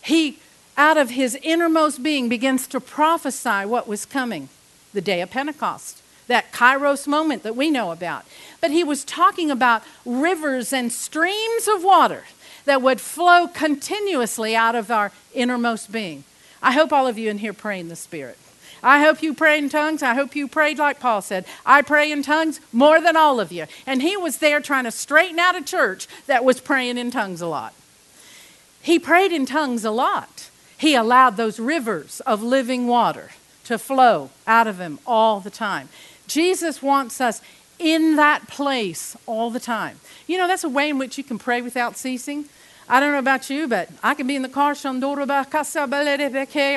[0.01, 0.39] he
[0.79, 4.47] out of his innermost being begins to prophesy what was coming
[4.93, 8.25] the day of Pentecost, that kairos moment that we know about.
[8.61, 12.23] But he was talking about rivers and streams of water
[12.63, 16.23] that would flow continuously out of our innermost being.
[16.63, 18.37] I hope all of you in here pray in the Spirit.
[18.81, 20.01] I hope you pray in tongues.
[20.01, 21.43] I hope you prayed like Paul said.
[21.65, 23.65] I pray in tongues more than all of you.
[23.85, 27.41] And he was there trying to straighten out a church that was praying in tongues
[27.41, 27.73] a lot.
[28.81, 30.48] He prayed in tongues a lot.
[30.79, 33.31] He allowed those rivers of living water
[33.65, 35.89] to flow out of him all the time.
[36.25, 37.41] Jesus wants us
[37.79, 39.99] in that place all the time.
[40.25, 42.45] You know, that's a way in which you can pray without ceasing.
[42.87, 44.73] I don't know about you, but I can be in the car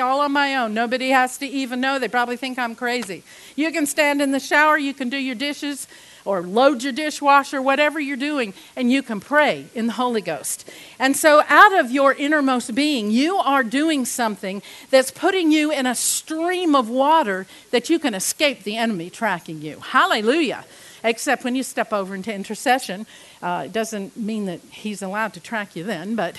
[0.01, 0.73] all on my own.
[0.73, 1.97] Nobody has to even know.
[1.97, 3.23] They probably think I'm crazy.
[3.55, 5.87] You can stand in the shower, you can do your dishes
[6.25, 10.69] or load your dishwasher, whatever you're doing, and you can pray in the Holy Ghost.
[10.99, 15.85] And so, out of your innermost being, you are doing something that's putting you in
[15.85, 19.79] a stream of water that you can escape the enemy tracking you.
[19.79, 20.65] Hallelujah.
[21.03, 23.05] Except when you step over into intercession,
[23.41, 26.37] uh, it doesn't mean that he's allowed to track you then, but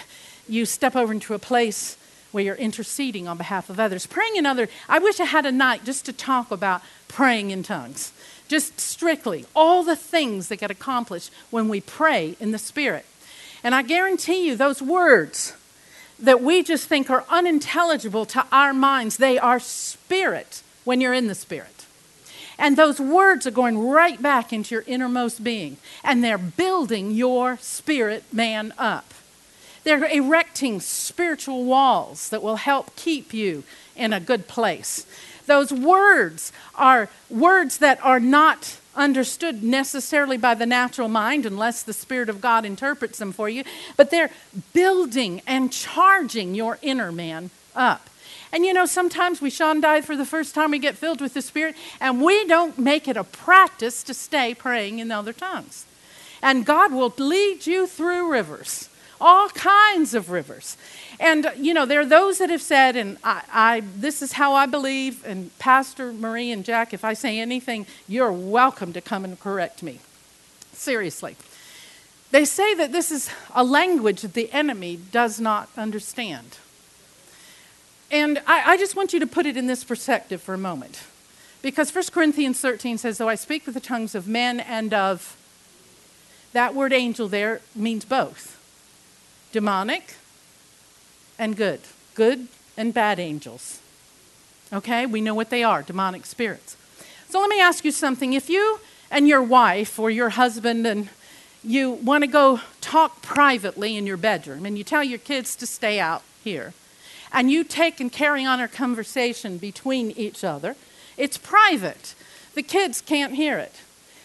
[0.49, 1.99] you step over into a place
[2.33, 4.07] where you're interceding on behalf of others.
[4.07, 7.63] Praying in other, I wish I had a night just to talk about praying in
[7.63, 8.13] tongues.
[8.49, 13.07] Just strictly, all the things that get accomplished when we pray in the Spirit.
[13.63, 15.55] And I guarantee you, those words
[16.19, 21.27] that we just think are unintelligible to our minds, they are spirit when you're in
[21.27, 21.87] the Spirit.
[22.59, 27.57] And those words are going right back into your innermost being, and they're building your
[27.61, 29.13] spirit man up.
[29.83, 33.65] They're erecting spiritual walls that will help keep you
[33.97, 35.05] in a good place.
[35.47, 41.93] Those words are words that are not understood necessarily by the natural mind unless the
[41.93, 43.65] Spirit of God interprets them for you,
[43.97, 44.31] but they're
[44.73, 48.09] building and charging your inner man up.
[48.53, 51.43] And you know, sometimes we die for the first time we get filled with the
[51.43, 55.87] Spirit, and we don't make it a practice to stay praying in other tongues.
[56.41, 58.89] And God will lead you through rivers
[59.25, 60.77] all kinds of rivers.
[61.19, 64.53] And, you know, there are those that have said, and I, I, this is how
[64.53, 69.25] I believe, and Pastor Marie and Jack, if I say anything, you're welcome to come
[69.25, 70.01] and correct me.
[70.75, 71.37] Seriously.
[72.33, 76.59] They say that this is a language that the enemy does not understand.
[78.11, 81.03] And I, I just want you to put it in this perspective for a moment.
[81.63, 85.35] Because 1 Corinthians 13 says, Though I speak with the tongues of men and of,
[86.53, 88.54] that word angel there means both
[89.55, 90.17] demonic
[91.39, 91.81] and good,
[92.17, 93.79] good and bad angels.
[94.73, 96.77] Okay, we know what they are demonic spirits.
[97.29, 98.33] So let me ask you something.
[98.33, 98.81] If you
[99.13, 101.09] and your wife or your husband and
[101.63, 105.69] you want to go talk privately in your bedroom and you tell your kids to
[105.69, 106.75] stay out here
[107.33, 110.75] and you take and carry on a conversation between each other,
[111.17, 112.17] it's private.
[112.55, 113.75] The kids can't hear it.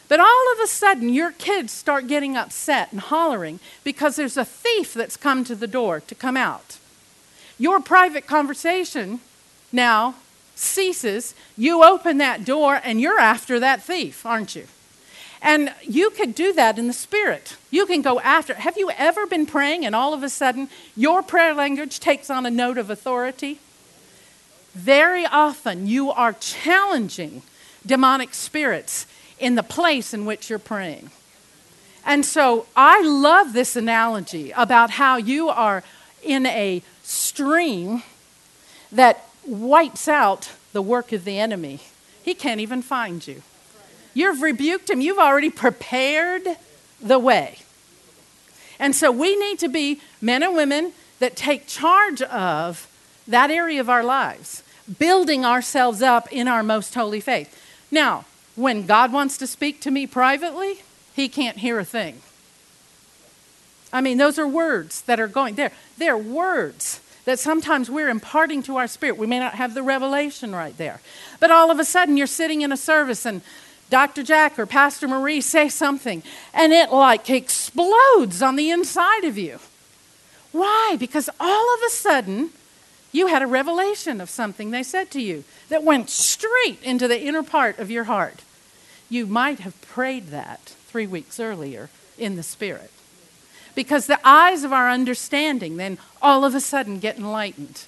[0.10, 4.44] But all of a sudden, your kids start getting upset and hollering because there's a
[4.44, 6.78] thief that's come to the door to come out.
[7.60, 9.22] Your private conversation
[9.72, 10.16] now
[10.56, 11.36] ceases.
[11.56, 14.66] You open that door and you're after that thief, aren't you?
[15.42, 17.56] And you could do that in the spirit.
[17.70, 18.56] You can go after.
[18.56, 22.48] Have you ever been praying and all of a sudden your prayer language takes on
[22.48, 23.60] a note of authority?
[24.74, 27.44] Very often you are challenging
[27.86, 29.06] demonic spirits
[29.40, 31.12] in the place in which you're praying.
[32.06, 35.84] And so I love this analogy about how you are
[36.24, 38.04] in a stream
[38.92, 41.80] that wipes out the work of the enemy.
[42.24, 43.42] He can't even find you.
[44.14, 46.48] You've rebuked him, you've already prepared
[47.02, 47.60] the way.
[48.80, 52.88] And so we need to be men and women that take charge of
[53.28, 54.64] that area of our lives,
[54.98, 57.56] building ourselves up in our most holy faith.
[57.92, 58.26] Now,
[58.60, 60.82] when God wants to speak to me privately,
[61.16, 62.22] he can't hear a thing.
[63.92, 65.72] I mean, those are words that are going there.
[65.98, 69.18] They're words that sometimes we're imparting to our spirit.
[69.18, 71.00] We may not have the revelation right there.
[71.40, 73.42] But all of a sudden, you're sitting in a service and
[73.90, 74.24] Dr.
[74.24, 76.22] Jack or Pastor Marie say something,
[76.54, 79.58] and it like explodes on the inside of you.
[80.52, 80.96] Why?
[81.00, 82.50] Because all of a sudden,
[83.12, 87.20] you had a revelation of something they said to you that went straight into the
[87.20, 88.42] inner part of your heart
[89.10, 92.92] you might have prayed that three weeks earlier in the Spirit.
[93.76, 97.86] Because the eyes of our understanding then all of a sudden get enlightened.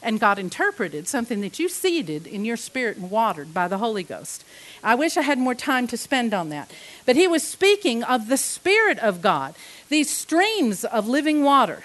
[0.00, 4.04] And God interpreted something that you seeded in your spirit and watered by the Holy
[4.04, 4.44] Ghost.
[4.82, 6.70] I wish I had more time to spend on that.
[7.04, 9.56] But he was speaking of the Spirit of God,
[9.88, 11.82] these streams of living water.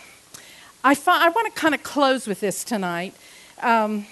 [0.83, 3.15] I, I want to kind of close with this tonight,
[3.61, 4.05] um,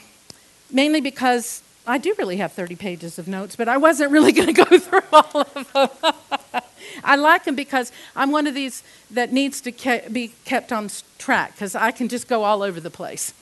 [0.72, 4.54] mainly because I do really have 30 pages of notes, but I wasn't really going
[4.54, 6.12] to go through all of them.
[7.04, 10.90] I like them because I'm one of these that needs to ke- be kept on
[11.18, 13.34] track because I can just go all over the place.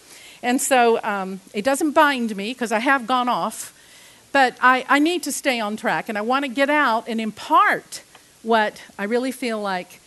[0.41, 3.73] And so um, it doesn't bind me because I have gone off,
[4.31, 7.19] but I, I need to stay on track and I want to get out and
[7.19, 8.03] impart
[8.43, 9.99] what I really feel like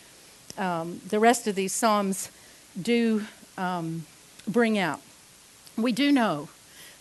[0.57, 2.31] um, the rest of these Psalms
[2.79, 3.25] do
[3.57, 4.05] um,
[4.47, 5.01] bring out.
[5.77, 6.49] We do know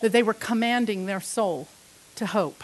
[0.03, 1.69] that they were commanding their soul
[2.17, 2.63] to hope.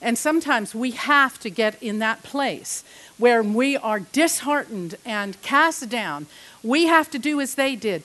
[0.00, 2.82] And sometimes we have to get in that place
[3.18, 6.26] where we are disheartened and cast down.
[6.62, 8.02] We have to do as they did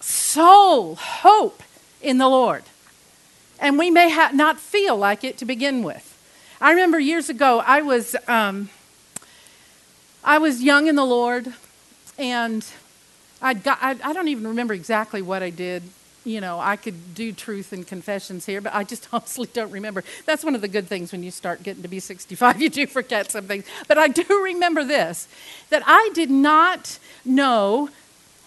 [0.00, 1.62] soul, hope
[2.02, 2.64] in the Lord.
[3.60, 6.10] And we may ha- not feel like it to begin with.
[6.60, 8.70] I remember years ago, I was, um,
[10.24, 11.52] I was young in the Lord,
[12.18, 12.66] and
[13.40, 15.84] I'd got, I, I don't even remember exactly what I did
[16.24, 20.02] you know, I could do truth and confessions here, but I just honestly don't remember.
[20.26, 22.86] That's one of the good things when you start getting to be 65, you do
[22.86, 23.64] forget some things.
[23.86, 25.28] But I do remember this
[25.70, 27.90] that I did not know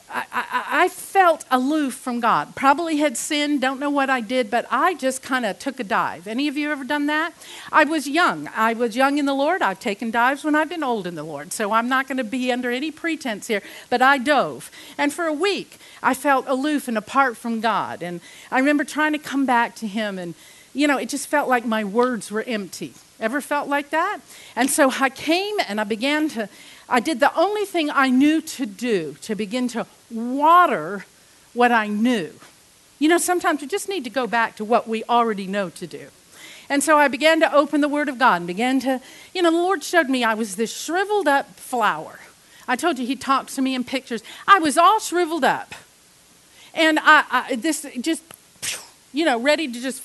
[0.10, 2.55] I, I, I, felt aloof from God.
[2.55, 5.84] Probably had sinned, don't know what I did, but I just kind of took a
[5.84, 6.28] dive.
[6.28, 7.34] Any of you ever done that?
[7.72, 8.49] I was young.
[8.55, 9.62] I was young in the Lord.
[9.62, 11.51] I've taken dives when I've been old in the Lord.
[11.51, 14.72] So I'm not going to be under any pretense here, but I dove.
[14.97, 18.01] And for a week, I felt aloof and apart from God.
[18.01, 20.36] And I remember trying to come back to Him, and,
[20.74, 22.93] you know, it just felt like my words were empty.
[23.20, 24.20] Ever felt like that?
[24.55, 26.47] And so I came and I began to
[26.90, 31.06] I did the only thing I knew to do to begin to water
[31.54, 32.32] what I knew.
[33.00, 35.88] You know, sometimes we just need to go back to what we already know to
[35.88, 36.08] do.
[36.70, 39.02] And so I began to open the Word of God and began to,
[39.34, 42.20] you know, the Lord showed me I was this shriveled up flower.
[42.68, 44.24] I told you He talks to me in pictures.
[44.48, 45.74] I was all shriveled up.
[46.74, 48.24] And I, I this just,
[49.14, 50.04] you know, ready to just,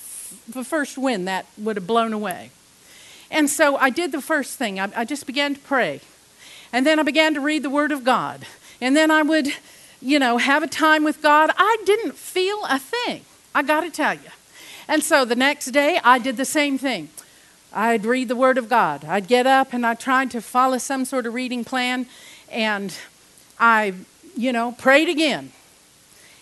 [0.51, 2.51] the first wind that would have blown away.
[3.29, 4.79] And so I did the first thing.
[4.79, 6.01] I, I just began to pray.
[6.73, 8.45] And then I began to read the Word of God.
[8.81, 9.47] And then I would,
[10.01, 11.51] you know, have a time with God.
[11.55, 13.21] I didn't feel a thing,
[13.55, 14.31] I got to tell you.
[14.87, 17.07] And so the next day, I did the same thing.
[17.71, 19.05] I'd read the Word of God.
[19.05, 22.05] I'd get up and I tried to follow some sort of reading plan.
[22.51, 22.93] And
[23.59, 23.93] I,
[24.35, 25.51] you know, prayed again.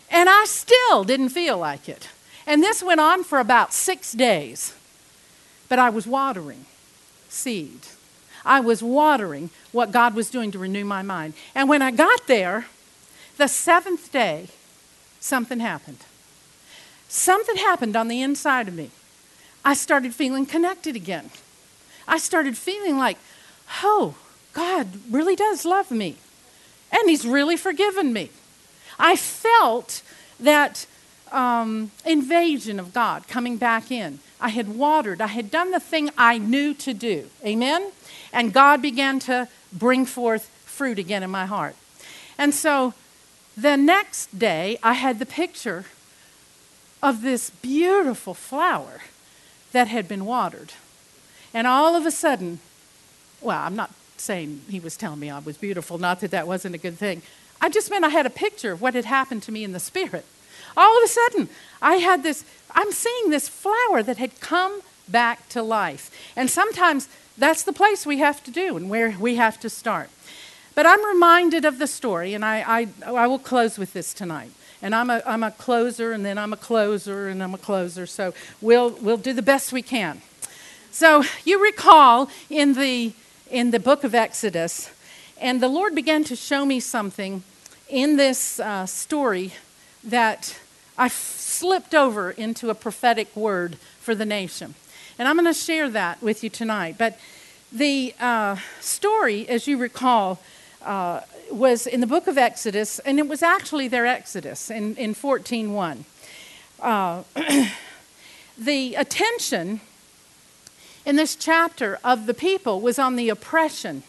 [0.09, 2.09] And I still didn't feel like it.
[2.47, 4.73] And this went on for about six days.
[5.69, 6.65] But I was watering
[7.29, 7.79] seed.
[8.43, 11.33] I was watering what God was doing to renew my mind.
[11.55, 12.65] And when I got there,
[13.37, 14.47] the seventh day,
[15.19, 15.99] something happened.
[17.07, 18.91] Something happened on the inside of me.
[19.63, 21.29] I started feeling connected again.
[22.07, 23.17] I started feeling like,
[23.83, 24.15] oh,
[24.53, 26.17] God really does love me.
[26.91, 28.29] And He's really forgiven me.
[28.99, 30.01] I felt
[30.39, 30.85] that
[31.31, 34.19] um, invasion of God coming back in.
[34.39, 37.29] I had watered, I had done the thing I knew to do.
[37.45, 37.91] Amen?
[38.33, 41.75] And God began to bring forth fruit again in my heart.
[42.37, 42.93] And so
[43.55, 45.85] the next day, I had the picture
[47.03, 49.01] of this beautiful flower
[49.71, 50.73] that had been watered.
[51.53, 52.59] And all of a sudden,
[53.41, 56.75] well, I'm not saying he was telling me I was beautiful, not that that wasn't
[56.75, 57.21] a good thing.
[57.59, 59.79] I just meant I had a picture of what had happened to me in the
[59.79, 60.25] spirit.
[60.77, 61.49] All of a sudden,
[61.81, 66.09] I had this, I'm seeing this flower that had come back to life.
[66.35, 70.09] And sometimes that's the place we have to do and where we have to start.
[70.73, 74.51] But I'm reminded of the story, and I, I, I will close with this tonight.
[74.81, 78.05] And I'm a, I'm a closer, and then I'm a closer, and I'm a closer.
[78.05, 80.21] So we'll, we'll do the best we can.
[80.91, 83.13] So you recall in the,
[83.49, 84.89] in the book of Exodus,
[85.39, 87.43] and the Lord began to show me something
[87.89, 89.51] in this uh, story
[90.03, 90.57] that
[90.97, 94.75] I slipped over into a prophetic word for the nation.
[95.21, 96.95] And I'm going to share that with you tonight.
[96.97, 97.19] But
[97.71, 100.39] the uh, story, as you recall,
[100.81, 101.21] uh,
[101.51, 106.05] was in the book of Exodus, and it was actually their Exodus in, in 14.1.
[106.79, 107.21] Uh,
[108.57, 109.81] the attention
[111.05, 114.01] in this chapter of the people was on the oppression,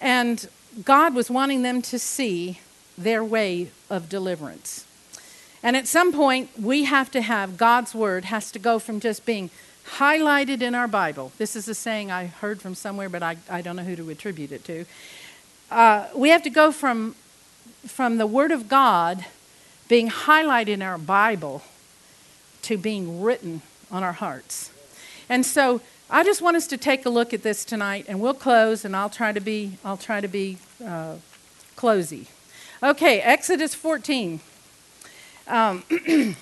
[0.00, 0.48] and
[0.84, 2.60] God was wanting them to see
[2.96, 4.86] their way of deliverance.
[5.64, 9.26] And at some point, we have to have God's word has to go from just
[9.26, 9.50] being
[9.86, 11.32] highlighted in our Bible.
[11.38, 14.10] This is a saying I heard from somewhere, but I, I don't know who to
[14.10, 14.84] attribute it to.
[15.70, 17.14] Uh, we have to go from,
[17.86, 19.24] from the Word of God
[19.88, 21.62] being highlighted in our Bible
[22.62, 24.70] to being written on our hearts.
[25.28, 25.80] And so
[26.10, 28.94] I just want us to take a look at this tonight, and we'll close, and
[28.94, 31.16] I'll try to be, I'll try to be uh,
[31.76, 32.26] closey.
[32.82, 34.40] Okay, Exodus 14.
[35.48, 35.84] Um,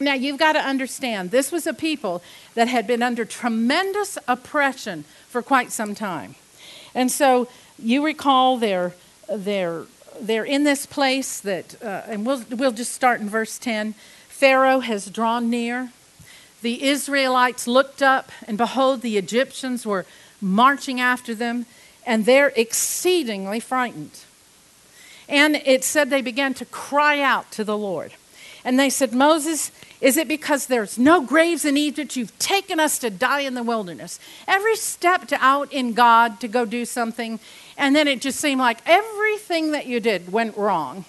[0.00, 2.22] Now, you've got to understand, this was a people
[2.54, 6.36] that had been under tremendous oppression for quite some time.
[6.94, 7.48] And so
[7.78, 8.94] you recall their,
[9.28, 9.84] their
[10.18, 13.94] they're in this place that, uh, and we'll, we'll just start in verse 10.
[14.28, 15.92] Pharaoh has drawn near.
[16.62, 20.06] The Israelites looked up, and behold, the Egyptians were
[20.40, 21.66] marching after them,
[22.06, 24.20] and they're exceedingly frightened.
[25.28, 28.14] And it said they began to cry out to the Lord.
[28.64, 29.70] And they said, Moses,
[30.00, 32.16] is it because there's no graves in Egypt?
[32.16, 34.18] You've taken us to die in the wilderness.
[34.48, 37.38] Every stepped out in God to go do something,
[37.76, 41.04] and then it just seemed like everything that you did went wrong.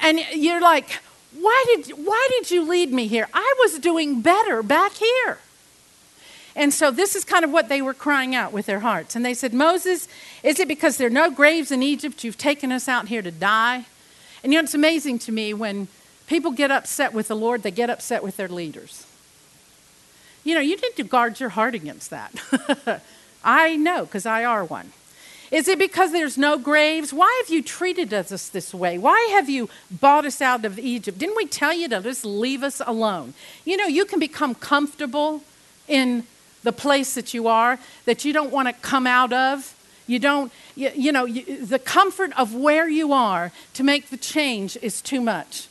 [0.00, 1.00] And you're like,
[1.38, 3.28] why did, why did you lead me here?
[3.34, 5.38] I was doing better back here.
[6.54, 9.14] And so this is kind of what they were crying out with their hearts.
[9.14, 10.08] And they said, Moses,
[10.42, 13.30] is it because there are no graves in Egypt you've taken us out here to
[13.30, 13.84] die?
[14.42, 15.88] And you know, it's amazing to me when
[16.26, 19.06] people get upset with the Lord, they get upset with their leaders.
[20.44, 23.02] You know, you need to guard your heart against that.
[23.44, 24.92] I know, because I are one.
[25.50, 27.12] Is it because there's no graves?
[27.12, 28.98] Why have you treated us this way?
[28.98, 31.18] Why have you bought us out of Egypt?
[31.18, 33.34] Didn't we tell you to just leave us alone?
[33.64, 35.42] You know, you can become comfortable
[35.86, 36.24] in
[36.64, 39.72] the place that you are, that you don't want to come out of.
[40.08, 44.16] You don't, you, you know, you, the comfort of where you are to make the
[44.16, 45.68] change is too much.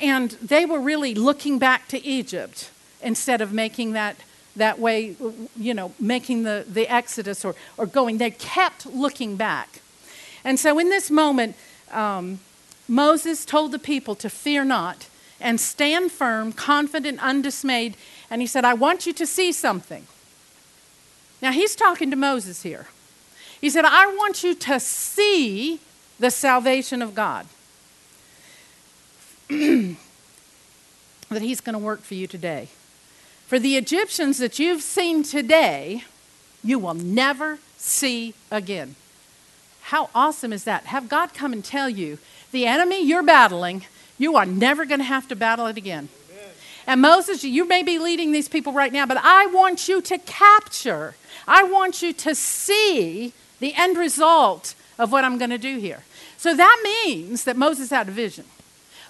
[0.00, 2.70] And they were really looking back to Egypt
[3.02, 4.16] instead of making that,
[4.56, 5.16] that way,
[5.56, 8.18] you know, making the, the exodus or, or going.
[8.18, 9.80] They kept looking back.
[10.44, 11.56] And so in this moment,
[11.90, 12.40] um,
[12.88, 15.08] Moses told the people to fear not
[15.40, 17.96] and stand firm, confident, undismayed.
[18.30, 20.06] And he said, I want you to see something.
[21.40, 22.86] Now, he's talking to Moses here.
[23.60, 25.80] He said, I want you to see
[26.18, 27.46] the salvation of God.
[31.28, 32.68] that he's going to work for you today.
[33.46, 36.04] For the Egyptians that you've seen today,
[36.62, 38.94] you will never see again.
[39.82, 40.84] How awesome is that?
[40.86, 42.18] Have God come and tell you
[42.52, 43.84] the enemy you're battling
[44.18, 46.08] you are never going to have to battle it again.
[46.30, 46.50] Amen.
[46.86, 50.18] And Moses, you may be leading these people right now, but I want you to
[50.18, 51.14] capture,
[51.46, 56.02] I want you to see the end result of what I'm going to do here.
[56.36, 58.44] So that means that Moses had a vision.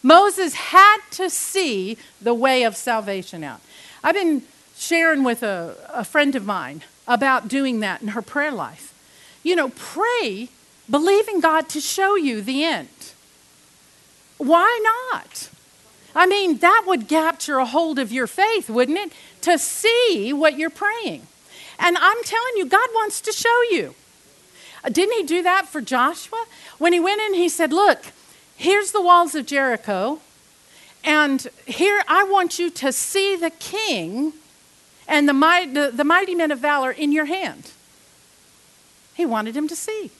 [0.03, 3.61] Moses had to see the way of salvation out.
[4.03, 4.43] I've been
[4.77, 8.95] sharing with a, a friend of mine about doing that in her prayer life.
[9.43, 10.49] You know, pray
[10.91, 12.89] believing God to show you the end.
[14.39, 14.81] Why
[15.13, 15.51] not?
[16.15, 19.13] I mean, that would capture a hold of your faith, wouldn't it?
[19.43, 21.27] To see what you're praying.
[21.79, 23.95] And I'm telling you, God wants to show you.
[24.83, 26.45] Uh, didn't He do that for Joshua?
[26.79, 28.07] When He went in, He said, Look,
[28.59, 30.21] here's the walls of Jericho,
[31.03, 34.35] and here I want you to see the king
[35.07, 37.73] and the, might, the, the mighty men of valor in your hand.
[39.15, 40.11] He wanted him to see.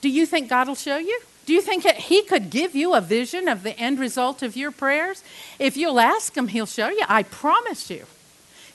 [0.00, 1.20] Do you think God will show you?
[1.46, 4.70] Do you think he could give you a vision of the end result of your
[4.70, 5.22] prayers?
[5.58, 7.04] If you'll ask him, he'll show you.
[7.08, 8.06] I promise you.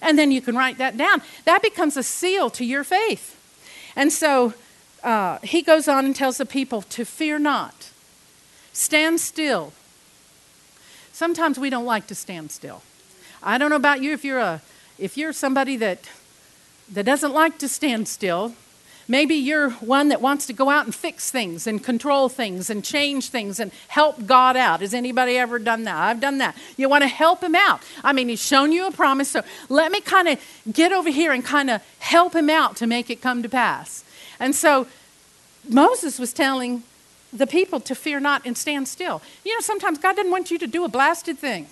[0.02, 1.22] And then you can write that down.
[1.46, 3.36] That becomes a seal to your faith.
[3.96, 4.54] And so
[5.04, 7.92] uh, he goes on and tells the people to fear not,
[8.74, 9.74] stand still.
[11.12, 12.84] Sometimes we don't like to stand still.
[13.42, 14.62] I don't know about you if you're a
[14.98, 16.10] if you're somebody that
[16.92, 18.54] that doesn't like to stand still,
[19.10, 22.84] Maybe you're one that wants to go out and fix things and control things and
[22.84, 24.82] change things and help God out.
[24.82, 25.96] Has anybody ever done that?
[25.96, 26.58] I've done that.
[26.76, 27.82] You want to help him out.
[28.04, 30.40] I mean, he's shown you a promise, so let me kind of
[30.74, 34.04] get over here and kind of help him out to make it come to pass.
[34.40, 34.88] And so
[35.68, 36.84] Moses was telling
[37.34, 39.22] the people to fear not and stand still.
[39.44, 41.68] You know, sometimes God doesn't want you to do a blasted thing.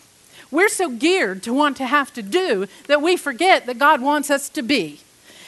[0.51, 4.29] We're so geared to want to have to do that we forget that God wants
[4.29, 4.99] us to be.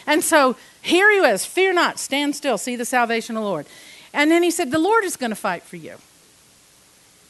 [0.06, 3.66] And so here he was, fear not, stand still, see the salvation of the Lord.
[4.14, 5.96] And then he said, The Lord is going to fight for you.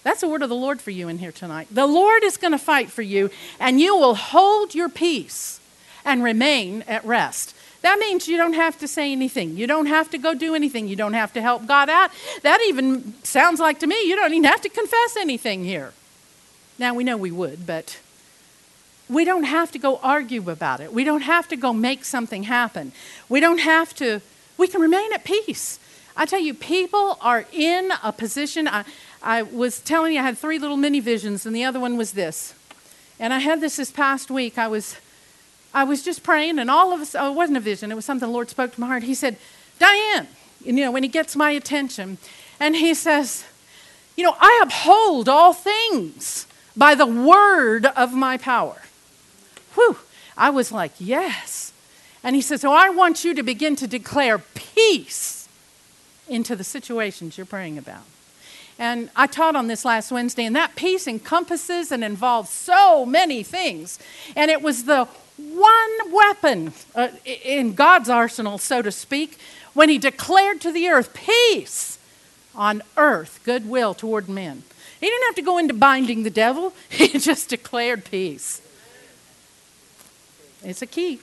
[0.03, 1.67] That's a word of the Lord for you in here tonight.
[1.69, 5.59] The Lord is going to fight for you, and you will hold your peace
[6.05, 7.53] and remain at rest.
[7.87, 9.55] That means you don't have to say anything.
[9.55, 10.89] You don't have to go do anything.
[10.89, 12.11] You don't have to help God out.
[12.43, 15.93] That even sounds like to me you don't even have to confess anything here.
[16.77, 17.97] Now, we know we would, but
[19.07, 20.91] we don't have to go argue about it.
[20.91, 22.91] We don't have to go make something happen.
[23.29, 24.19] We don't have to,
[24.57, 25.79] we can remain at peace.
[26.17, 28.67] I tell you, people are in a position.
[28.67, 28.83] I,
[29.23, 32.11] I was telling you, I had three little mini visions, and the other one was
[32.11, 32.53] this.
[33.17, 34.57] And I had this this past week.
[34.57, 34.97] I was,
[35.77, 38.03] I was just praying, and all of us, oh, it wasn't a vision, it was
[38.03, 39.03] something the Lord spoke to my heart.
[39.03, 39.37] He said,
[39.77, 40.25] Diane,
[40.65, 42.17] you know, when he gets my attention,
[42.59, 43.45] and he says,
[44.15, 48.81] You know, I uphold all things by the word of my power.
[49.75, 49.97] Whew.
[50.35, 51.73] I was like, Yes.
[52.23, 55.47] And he says, So I want you to begin to declare peace
[56.27, 58.01] into the situations you're praying about.
[58.79, 63.43] And I taught on this last Wednesday, and that peace encompasses and involves so many
[63.43, 63.99] things.
[64.35, 65.07] And it was the
[65.37, 69.37] one weapon uh, in God's arsenal, so to speak,
[69.73, 71.99] when He declared to the earth, Peace
[72.55, 74.63] on earth, goodwill toward men.
[74.99, 78.61] He didn't have to go into binding the devil, He just declared peace.
[80.63, 81.19] It's a key.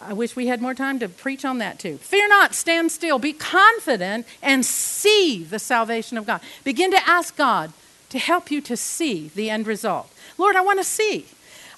[0.00, 1.98] I wish we had more time to preach on that too.
[1.98, 6.40] Fear not, stand still, be confident, and see the salvation of God.
[6.62, 7.72] Begin to ask God
[8.10, 10.10] to help you to see the end result.
[10.36, 11.26] Lord, I want to see.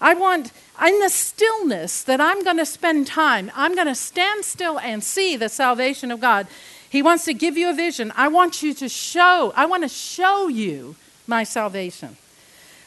[0.01, 0.53] I want,
[0.85, 5.05] in the stillness that I'm going to spend time, I'm going to stand still and
[5.05, 6.47] see the salvation of God.
[6.89, 8.13] He wants to give you a vision.
[8.17, 10.97] I want you to show, I want to show you
[11.27, 12.17] my salvation.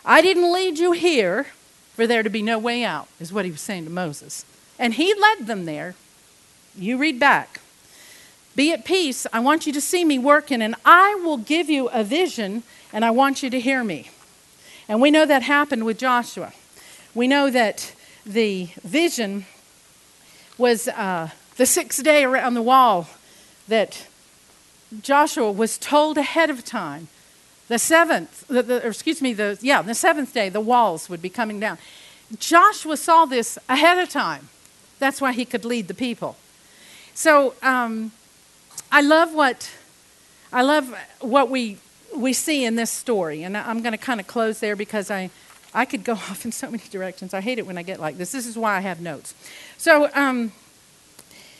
[0.03, 1.47] I didn't lead you here
[1.95, 4.43] for there to be no way out, is what he was saying to Moses.
[4.79, 5.95] And he led them there.
[6.75, 7.61] You read back.
[8.55, 9.27] Be at peace.
[9.31, 13.05] I want you to see me working, and I will give you a vision, and
[13.05, 14.09] I want you to hear me.
[14.89, 16.53] And we know that happened with Joshua.
[17.15, 17.93] We know that
[18.25, 19.45] the vision
[20.57, 23.07] was uh, the sixth day around the wall
[23.67, 24.07] that
[25.01, 27.07] Joshua was told ahead of time.
[27.67, 31.29] The seventh, the, the, excuse me, the, yeah, the seventh day, the walls would be
[31.29, 31.77] coming down.
[32.39, 34.49] Joshua saw this ahead of time.
[34.99, 36.35] That's why he could lead the people.
[37.13, 38.11] So um,
[38.91, 39.69] I love what
[40.51, 41.77] I love what we
[42.15, 45.29] we see in this story, and I'm going to kind of close there because I
[45.73, 47.33] I could go off in so many directions.
[47.33, 48.31] I hate it when I get like this.
[48.31, 49.33] This is why I have notes.
[49.77, 50.51] So um,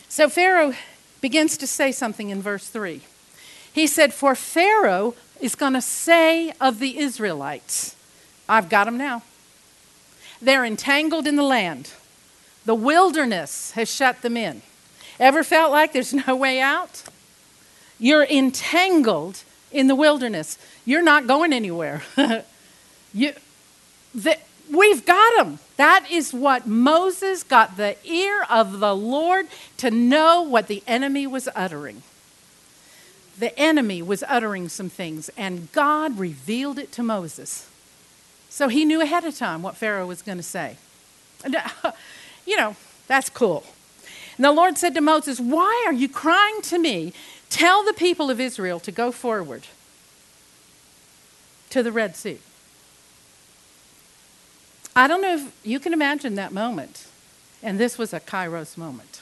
[0.10, 0.74] so Pharaoh
[1.22, 3.02] begins to say something in verse three.
[3.72, 7.96] He said, "For Pharaoh is going to say of the Israelites,
[8.48, 9.24] I've got them now.
[10.42, 11.92] They're entangled in the land."
[12.66, 14.62] The wilderness has shut them in.
[15.20, 17.04] Ever felt like there's no way out?
[18.00, 20.58] You're entangled in the wilderness.
[20.86, 22.04] You're not going anywhere.
[23.14, 23.34] you,
[24.14, 24.38] the,
[24.70, 25.60] we've got them.
[25.78, 31.28] That is what Moses got the ear of the Lord to know what the enemy
[31.28, 32.04] was uttering.
[33.40, 37.68] The enemy was uttering some things, and God revealed it to Moses.
[38.50, 40.78] So he knew ahead of time what Pharaoh was going to say
[42.46, 42.76] you know,
[43.08, 43.66] that's cool.
[44.38, 47.14] And the Lord said to Moses, Why are you crying to me?
[47.50, 49.68] Tell the people of Israel to go forward
[51.70, 52.40] to the Red Sea.
[54.96, 57.08] I don't know if you can imagine that moment.
[57.62, 59.22] And this was a kairos moment.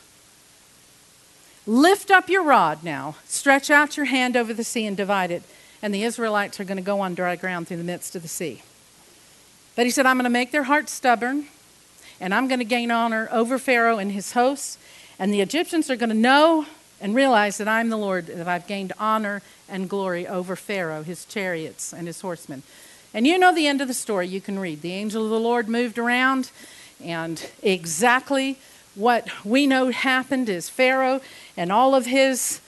[1.67, 5.43] Lift up your rod now, stretch out your hand over the sea and divide it,
[5.81, 8.27] and the Israelites are going to go on dry ground through the midst of the
[8.27, 8.63] sea.
[9.75, 11.45] But he said, I'm going to make their hearts stubborn
[12.21, 14.77] and I'm going to gain honor over Pharaoh and his hosts.
[15.17, 16.67] And the Egyptians are going to know
[17.01, 21.25] and realize that I'm the Lord, that I've gained honor and glory over Pharaoh, his
[21.25, 22.61] chariots, and his horsemen.
[23.13, 24.27] And you know the end of the story.
[24.27, 24.81] You can read.
[24.81, 26.51] The angel of the Lord moved around,
[27.03, 28.57] and exactly
[28.95, 31.21] what we know happened is Pharaoh
[31.55, 32.59] and all of his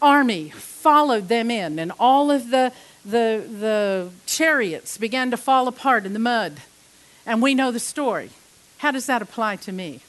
[0.00, 2.72] army followed them in, and all of the,
[3.04, 6.58] the, the chariots began to fall apart in the mud.
[7.24, 8.30] And we know the story.
[8.78, 10.00] How does that apply to me?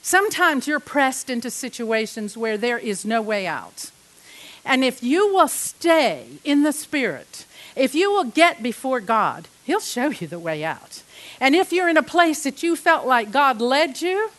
[0.00, 3.90] Sometimes you're pressed into situations where there is no way out.
[4.64, 7.46] And if you will stay in the Spirit,
[7.76, 11.02] if you will get before God, He'll show you the way out.
[11.40, 14.30] And if you're in a place that you felt like God led you,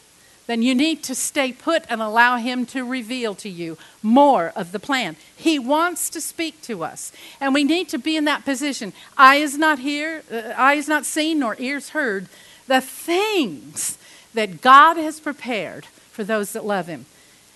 [0.45, 4.71] then you need to stay put and allow Him to reveal to you more of
[4.71, 5.15] the plan.
[5.35, 8.93] He wants to speak to us, and we need to be in that position.
[9.17, 12.27] Eye is not here, uh, eye is not seen, nor ears heard
[12.67, 13.97] the things
[14.33, 17.05] that God has prepared for those that love Him.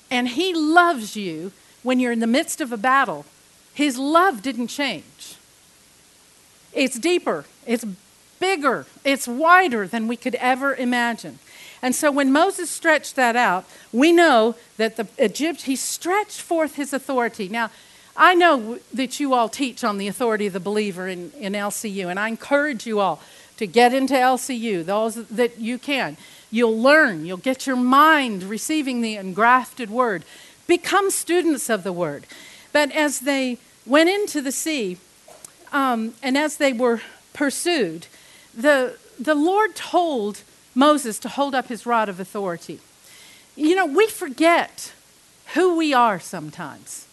[0.09, 1.51] And He loves you
[1.83, 3.25] when you're in the midst of a battle.
[3.73, 5.03] His love didn't change.
[6.77, 7.83] It's deeper, it's
[8.39, 11.39] bigger, it's wider than we could ever imagine.
[11.81, 16.75] And so when Moses stretched that out, we know that the Egypt he stretched forth
[16.75, 17.49] his authority.
[17.49, 17.71] Now,
[18.15, 22.09] I know that you all teach on the authority of the believer in, in LCU,
[22.09, 23.21] and I encourage you all
[23.57, 26.15] to get into LCU, those that you can.
[26.51, 30.23] You'll learn, you'll get your mind receiving the engrafted word.
[30.67, 32.25] Become students of the word.
[32.71, 34.97] But as they went into the sea,
[35.71, 37.01] um, and as they were
[37.33, 38.07] pursued,
[38.55, 40.41] the, the Lord told
[40.73, 42.79] Moses to hold up his rod of authority.
[43.55, 44.93] You know, we forget
[45.53, 47.07] who we are sometimes.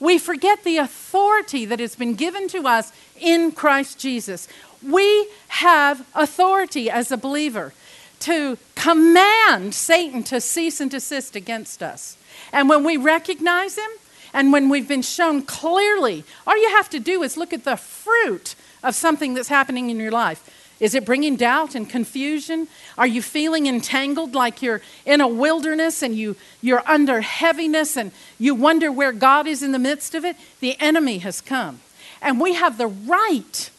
[0.00, 4.46] We forget the authority that has been given to us in Christ Jesus.
[4.82, 7.72] We have authority as a believer
[8.20, 12.16] to command Satan to cease and desist against us.
[12.52, 13.90] And when we recognize him
[14.32, 17.76] And when we've been shown clearly, all you have to do is look at the
[17.76, 20.48] fruit of something that's happening in your life.
[20.80, 22.68] Is it bringing doubt and confusion?
[22.96, 28.12] Are you feeling entangled like you're in a wilderness and you, you're under heaviness and
[28.38, 30.36] you wonder where God is in the midst of it?
[30.60, 31.80] The enemy has come.
[32.22, 33.70] And we have the right,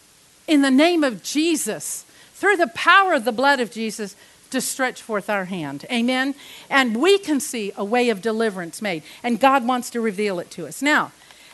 [0.47, 4.15] in the name of Jesus, through the power of the blood of Jesus,
[4.51, 5.85] to stretch forth our hand.
[5.91, 6.35] Amen?
[6.69, 9.03] And we can see a way of deliverance made.
[9.23, 10.81] And God wants to reveal it to us.
[10.81, 11.11] Now,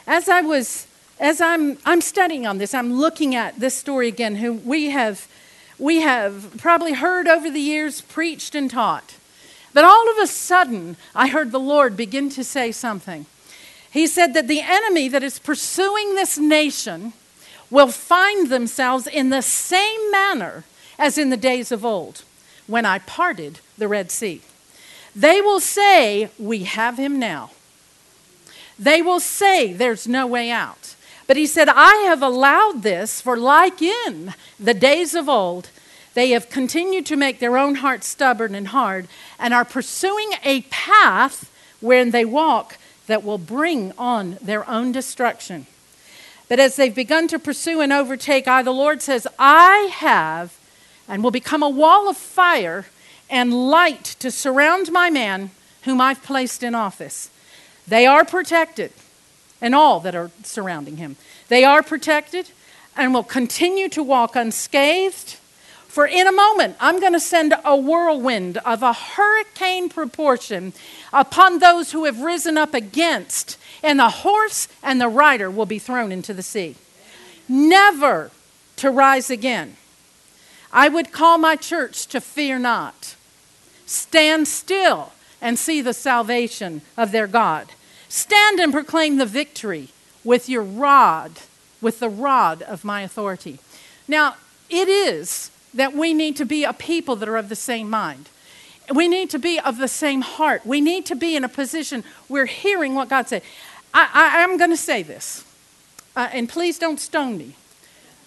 [0.08, 0.88] as I was
[1.20, 5.28] as I'm I'm studying on this, I'm looking at this story again, who we have
[5.80, 9.16] we have probably heard over the years, preached and taught.
[9.74, 13.26] But all of a sudden, I heard the Lord begin to say something.
[13.92, 17.14] He said that the enemy that is pursuing this nation
[17.70, 20.64] will find themselves in the same manner
[20.98, 22.24] as in the days of old
[22.68, 24.42] when I parted the Red Sea.
[25.16, 27.52] They will say, We have him now.
[28.78, 30.96] They will say, There's no way out.
[31.28, 35.70] But he said, I have allowed this, for like in the days of old,
[36.14, 39.08] they have continued to make their own hearts stubborn and hard
[39.40, 41.52] and are pursuing a path
[41.82, 42.78] wherein they walk
[43.08, 45.66] that will bring on their own destruction.
[46.48, 50.58] But as they've begun to pursue and overtake, I, the Lord says, I have
[51.08, 52.86] and will become a wall of fire
[53.30, 55.52] and light to surround my man
[55.84, 57.30] whom I've placed in office.
[57.88, 58.92] They are protected,
[59.62, 61.16] and all that are surrounding him.
[61.48, 62.50] They are protected
[62.98, 65.38] and will continue to walk unscathed.
[65.88, 70.74] For in a moment, I'm going to send a whirlwind of a hurricane proportion
[71.14, 75.80] upon those who have risen up against, and the horse and the rider will be
[75.80, 76.76] thrown into the sea.
[77.48, 78.32] Never
[78.78, 79.78] to rise again.
[80.76, 83.16] I would call my church to fear not.
[83.86, 87.70] Stand still and see the salvation of their God.
[88.10, 89.88] Stand and proclaim the victory
[90.26, 91.40] with your rod,
[91.82, 93.60] with the rod of my authority.
[94.06, 94.36] Now,
[94.70, 98.28] it is that we need to be a people that are of the same mind.
[98.94, 100.66] We need to be of the same heart.
[100.66, 103.44] We need to be in a position we're hearing what God said.
[103.94, 105.46] I, am going to say this,
[106.18, 107.56] uh, and please don't stone me.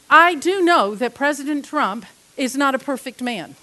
[0.09, 2.07] I do know that President Trump
[2.39, 3.57] is not a perfect man.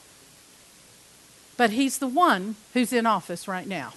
[1.57, 3.93] But he's the one who's in office right now.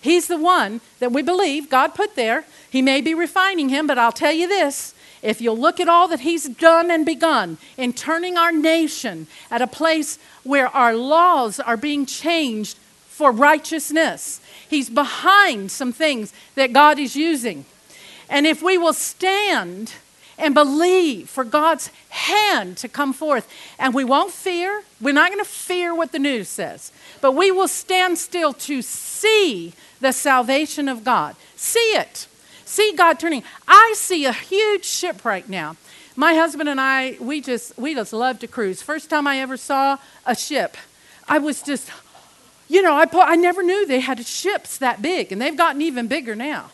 [0.00, 2.44] He's the one that we believe God put there.
[2.70, 6.06] He may be refining him, but I'll tell you this if you'll look at all
[6.08, 11.58] that he's done and begun in turning our nation at a place where our laws
[11.58, 12.78] are being changed
[13.08, 17.64] for righteousness, he's behind some things that God is using.
[18.30, 19.94] And if we will stand
[20.38, 23.52] and believe for God's hand to come forth.
[23.78, 24.82] And we won't fear.
[25.00, 28.82] We're not going to fear what the news says, but we will stand still to
[28.82, 31.36] see the salvation of God.
[31.56, 32.26] See it.
[32.64, 33.42] See God turning.
[33.66, 35.76] I see a huge ship right now.
[36.14, 38.82] My husband and I, we just we just love to cruise.
[38.82, 40.76] First time I ever saw a ship,
[41.28, 41.90] I was just,
[42.68, 46.08] you know, I I never knew they had ships that big, and they've gotten even
[46.08, 46.70] bigger now.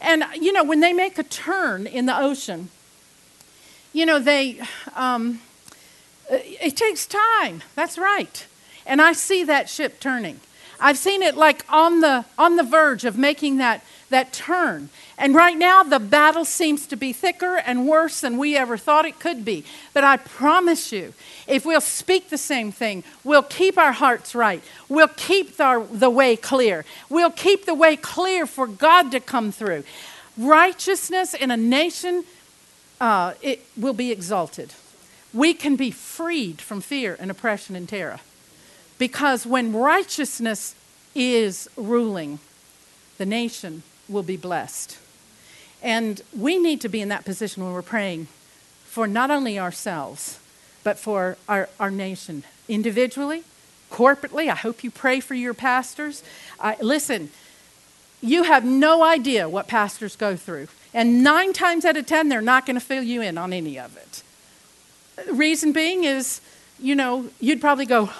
[0.00, 2.70] And you know, when they make a turn in the ocean,
[3.92, 4.60] you know, they,
[4.94, 5.40] um,
[6.30, 7.62] it takes time.
[7.74, 8.46] That's right.
[8.86, 10.40] And I see that ship turning.
[10.80, 14.90] I've seen it like on the, on the verge of making that, that turn.
[15.16, 19.04] And right now, the battle seems to be thicker and worse than we ever thought
[19.04, 19.64] it could be.
[19.92, 21.14] But I promise you,
[21.48, 24.62] if we'll speak the same thing, we'll keep our hearts right.
[24.88, 26.84] We'll keep our, the way clear.
[27.08, 29.82] We'll keep the way clear for God to come through.
[30.36, 32.24] Righteousness in a nation
[33.00, 34.74] uh, it will be exalted.
[35.32, 38.20] We can be freed from fear and oppression and terror.
[38.98, 40.74] Because when righteousness
[41.14, 42.38] is ruling,
[43.18, 44.98] the nation will be blessed.
[45.82, 48.26] And we need to be in that position when we're praying
[48.86, 50.40] for not only ourselves,
[50.82, 53.44] but for our, our nation individually,
[53.92, 54.50] corporately.
[54.50, 56.22] I hope you pray for your pastors.
[56.80, 57.30] Listen,
[58.20, 60.68] you have no idea what pastors go through.
[60.94, 63.78] And nine times out of ten, they're not going to fill you in on any
[63.78, 64.22] of it.
[65.32, 66.40] Reason being is,
[66.78, 68.10] you know, you'd probably go,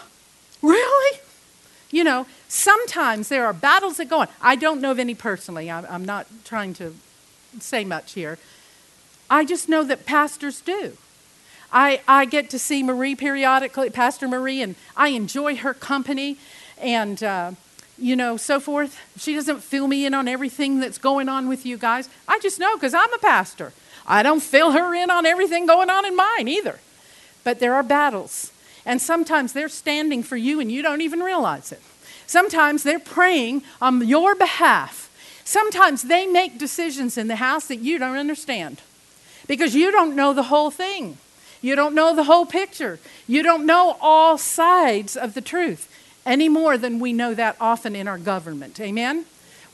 [0.62, 1.20] Really?
[1.90, 4.28] You know, sometimes there are battles that go on.
[4.42, 5.70] I don't know of any personally.
[5.70, 6.94] I'm not trying to
[7.60, 8.38] say much here.
[9.30, 10.96] I just know that pastors do.
[11.72, 16.38] I, I get to see Marie periodically, Pastor Marie, and I enjoy her company.
[16.78, 17.52] And, uh,
[17.98, 19.00] you know, so forth.
[19.18, 22.08] She doesn't fill me in on everything that's going on with you guys.
[22.26, 23.72] I just know because I'm a pastor.
[24.06, 26.78] I don't fill her in on everything going on in mine either.
[27.44, 28.52] But there are battles.
[28.86, 31.82] And sometimes they're standing for you and you don't even realize it.
[32.26, 35.10] Sometimes they're praying on your behalf.
[35.44, 38.80] Sometimes they make decisions in the house that you don't understand
[39.46, 41.18] because you don't know the whole thing.
[41.60, 42.98] You don't know the whole picture.
[43.26, 45.92] You don't know all sides of the truth
[46.26, 48.80] any more than we know that often in our government.
[48.80, 49.24] Amen?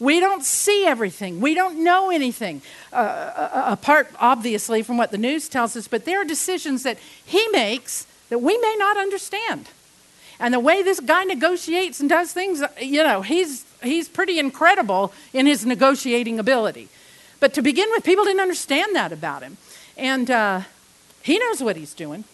[0.00, 1.40] We don't see everything.
[1.40, 2.62] We don't know anything,
[2.92, 6.98] uh, uh, apart, obviously, from what the news tells us, but there are decisions that
[7.24, 9.68] he makes that we may not understand.
[10.40, 15.12] And the way this guy negotiates and does things, you know, he's, he's pretty incredible
[15.32, 16.88] in his negotiating ability.
[17.38, 19.58] But to begin with, people didn't understand that about him.
[19.96, 20.62] And uh,
[21.22, 22.24] he knows what he's doing.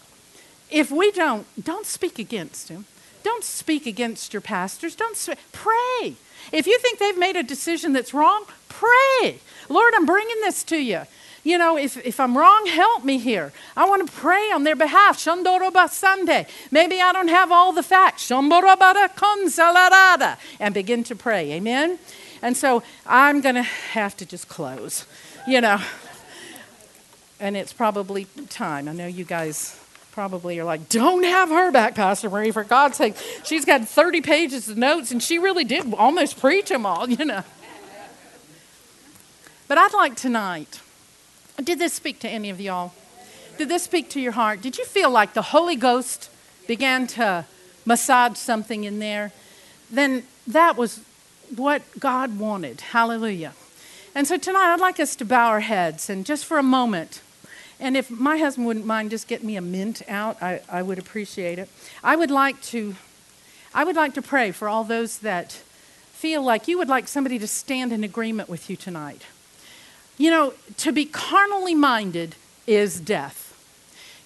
[0.71, 2.87] If we don't, don't speak against him.
[3.23, 4.95] Don't speak against your pastors.
[4.95, 6.15] Don't pray.
[6.53, 9.39] If you think they've made a decision that's wrong, pray.
[9.69, 11.03] Lord, I'm bringing this to you.
[11.43, 13.53] You know, if, if I'm wrong, help me here.
[13.77, 15.19] I want to pray on their behalf.
[15.19, 16.47] Shandoroba Sunday.
[16.71, 18.29] Maybe I don't have all the facts.
[18.29, 20.37] Shamborobada consalarada.
[20.59, 21.53] And begin to pray.
[21.53, 21.99] Amen?
[22.43, 25.07] And so I'm going to have to just close,
[25.47, 25.81] you know.
[27.39, 28.87] And it's probably time.
[28.87, 29.81] I know you guys
[30.13, 33.15] probably are like, don't have her back, Pastor Marie, for God's sake.
[33.45, 37.25] She's got 30 pages of notes, and she really did almost preach them all, you
[37.25, 37.45] know.
[39.69, 40.81] But I'd like tonight
[41.63, 42.93] did this speak to any of y'all?
[43.59, 44.63] Did this speak to your heart?
[44.63, 46.31] Did you feel like the Holy Ghost
[46.67, 47.45] began to
[47.85, 49.33] massage something in there?
[49.91, 51.01] Then that was
[51.55, 52.81] what God wanted.
[52.81, 53.53] Hallelujah.
[54.15, 57.21] And so tonight I'd like us to bow our heads and just for a moment,
[57.81, 60.99] and if my husband wouldn't mind just getting me a mint out, I, I would
[60.99, 61.69] appreciate it.
[62.05, 62.95] I would like to
[63.73, 65.53] I would like to pray for all those that
[66.13, 69.23] feel like you would like somebody to stand in agreement with you tonight.
[70.19, 72.35] You know, to be carnally minded
[72.67, 73.47] is death.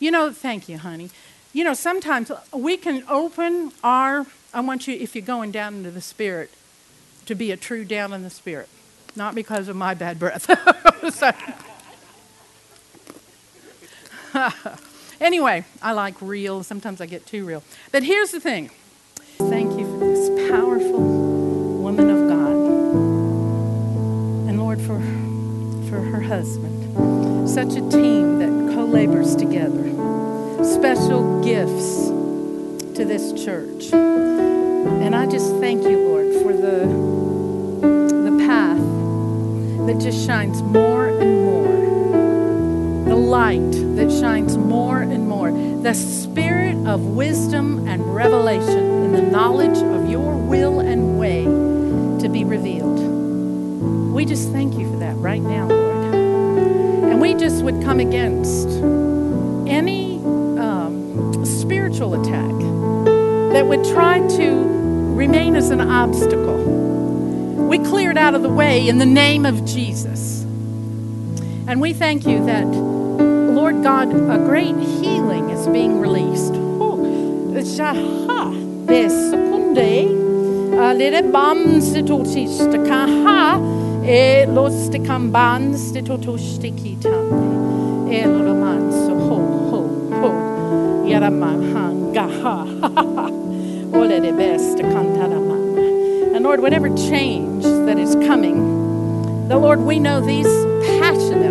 [0.01, 1.11] You know, thank you, honey.
[1.53, 5.91] You know, sometimes we can open our, I want you, if you're going down into
[5.91, 6.51] the spirit,
[7.27, 8.69] to be a true down in the spirit,
[9.15, 10.51] not because of my bad breath.
[15.21, 16.63] anyway, I like real.
[16.63, 17.63] Sometimes I get too real.
[17.93, 18.71] But here's the thing
[19.39, 21.01] thank you for this powerful
[21.83, 22.53] woman of God.
[24.49, 25.01] And Lord, for
[25.95, 27.49] for her husband.
[27.49, 29.85] Such a team that co labors together.
[30.65, 32.09] Special gifts
[32.97, 33.93] to this church.
[33.93, 36.87] And I just thank you, Lord, for the,
[38.31, 38.79] the path
[39.87, 41.64] that just shines more and more.
[43.35, 45.51] Light that shines more and more.
[45.51, 52.29] The spirit of wisdom and revelation in the knowledge of your will and way to
[52.29, 53.01] be revealed.
[54.15, 56.15] We just thank you for that right now, Lord.
[57.11, 58.69] And we just would come against
[59.69, 60.19] any
[60.59, 62.53] um, spiritual attack
[63.53, 64.65] that would try to
[65.17, 66.63] remain as an obstacle.
[67.67, 70.43] We clear it out of the way in the name of Jesus.
[71.67, 72.94] And we thank you that,
[73.65, 76.53] Lord God, a great healing is being released.
[96.35, 98.85] And Lord whatever change that is coming
[99.49, 100.47] the Lord we know these
[101.01, 101.44] passionate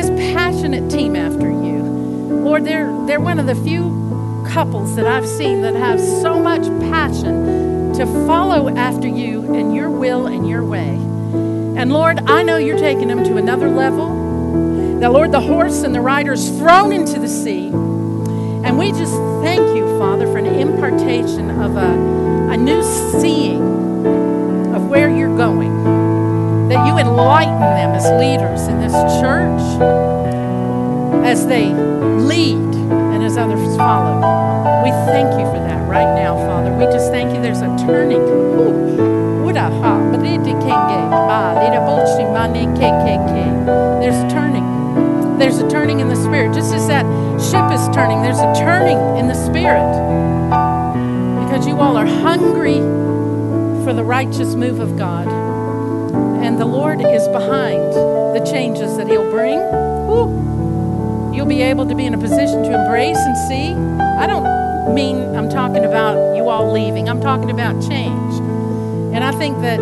[0.00, 5.26] this passionate team after you Lord they're they're one of the few couples that I've
[5.26, 10.64] seen that have so much passion to follow after you and your will and your
[10.64, 10.98] way
[11.78, 14.98] and Lord, I know you're taking them to another level.
[14.98, 17.68] That, Lord, the horse and the rider's thrown into the sea.
[17.68, 22.82] And we just thank you, Father, for an impartation of a, a new
[23.20, 23.62] seeing
[24.74, 25.67] of where you're going.
[26.78, 29.60] That you enlighten them as leaders in this church
[31.26, 34.18] as they lead and as others follow.
[34.84, 36.72] We thank you for that right now, Father.
[36.76, 38.22] We just thank you there's a turning.
[44.00, 45.38] There's a turning.
[45.38, 46.54] There's a turning in the spirit.
[46.54, 47.04] Just as that
[47.40, 49.82] ship is turning, there's a turning in the spirit.
[51.44, 52.78] Because you all are hungry
[53.84, 55.37] for the righteous move of God.
[56.58, 57.92] The Lord is behind
[58.34, 59.60] the changes that He'll bring.
[60.08, 61.32] Woo.
[61.32, 63.74] You'll be able to be in a position to embrace and see.
[64.02, 68.34] I don't mean I'm talking about you all leaving, I'm talking about change.
[69.14, 69.78] And I think that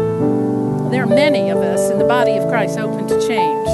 [0.90, 3.68] there are many of us in the body of Christ open to change.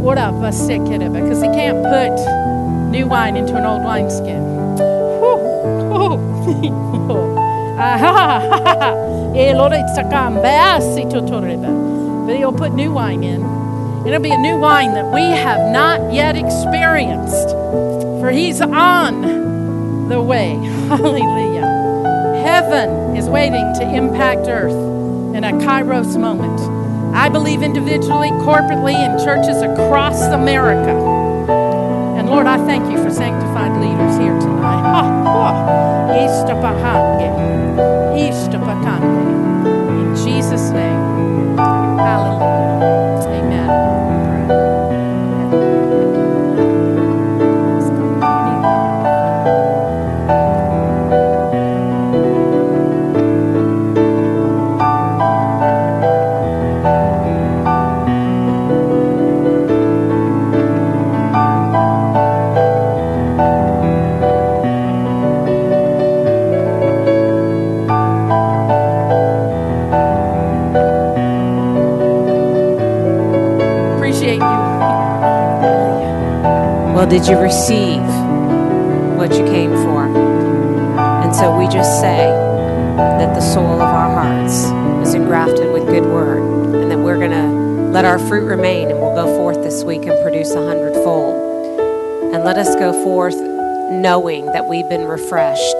[0.00, 4.40] What up, us sick kid, because he can't put new wine into an old wineskin.
[4.80, 7.36] Eh, Lord,
[12.26, 13.40] But He'll put new wine in.
[14.06, 17.48] It'll be a new wine that we have not yet experienced.
[18.20, 20.56] For He's on the way.
[20.88, 21.64] Hallelujah.
[22.44, 24.72] Heaven is waiting to impact earth
[25.34, 26.60] in a kairos moment.
[27.14, 30.94] I believe individually, corporately, in churches across America.
[32.18, 34.49] And Lord, I thank you for sanctified leaders here tonight.
[38.14, 39.22] Ishtapakange.
[40.00, 41.56] In Jesus' name.
[41.56, 42.79] Hallelujah.
[77.00, 78.02] Well, did you receive
[79.16, 80.04] what you came for?
[80.04, 82.26] And so we just say
[82.98, 84.64] that the soil of our hearts
[85.08, 86.42] is engrafted with good word,
[86.74, 90.02] and that we're going to let our fruit remain, and we'll go forth this week
[90.02, 92.34] and produce a hundredfold.
[92.34, 93.36] And let us go forth
[93.90, 95.78] knowing that we've been refreshed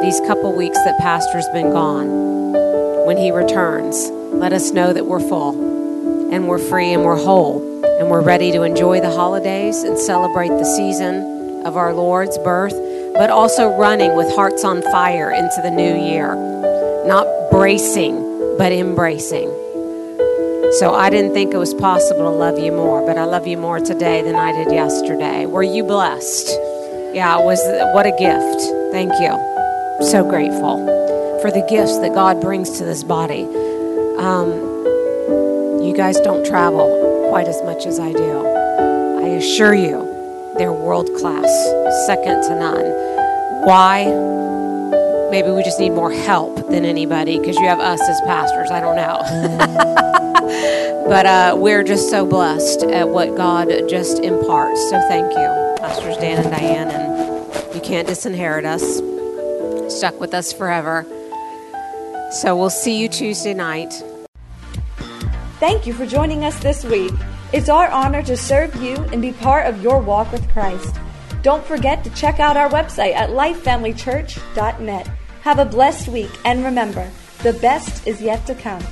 [0.00, 3.04] these couple weeks that Pastor's been gone.
[3.04, 7.63] When he returns, let us know that we're full and we're free and we're whole
[8.04, 12.74] and we're ready to enjoy the holidays and celebrate the season of our Lord's birth,
[13.14, 16.34] but also running with hearts on fire into the new year.
[17.06, 19.48] Not bracing, but embracing.
[20.80, 23.56] So I didn't think it was possible to love you more, but I love you
[23.56, 25.46] more today than I did yesterday.
[25.46, 26.48] Were you blessed?
[27.14, 27.60] Yeah, it was
[27.94, 28.92] what a gift.
[28.92, 29.32] Thank you.
[30.10, 30.76] So grateful
[31.40, 33.44] for the gifts that God brings to this body.
[34.18, 34.50] Um,
[35.82, 37.03] you guys don't travel
[37.34, 38.46] quite as much as I do.
[38.46, 41.50] I assure you, they're world class,
[42.06, 42.84] second to none.
[43.66, 44.04] Why?
[45.32, 48.70] Maybe we just need more help than anybody because you have us as pastors.
[48.70, 49.18] I don't know.
[51.08, 54.80] but uh, we're just so blessed at what God just imparts.
[54.90, 56.88] So thank you, Pastors Dan and Diane.
[56.88, 59.00] And you can't disinherit us,
[59.92, 61.04] stuck with us forever.
[62.30, 63.92] So we'll see you Tuesday night.
[65.60, 67.12] Thank you for joining us this week.
[67.52, 70.96] It's our honor to serve you and be part of your walk with Christ.
[71.42, 75.10] Don't forget to check out our website at lifefamilychurch.net.
[75.42, 77.08] Have a blessed week and remember,
[77.44, 78.82] the best is yet to come.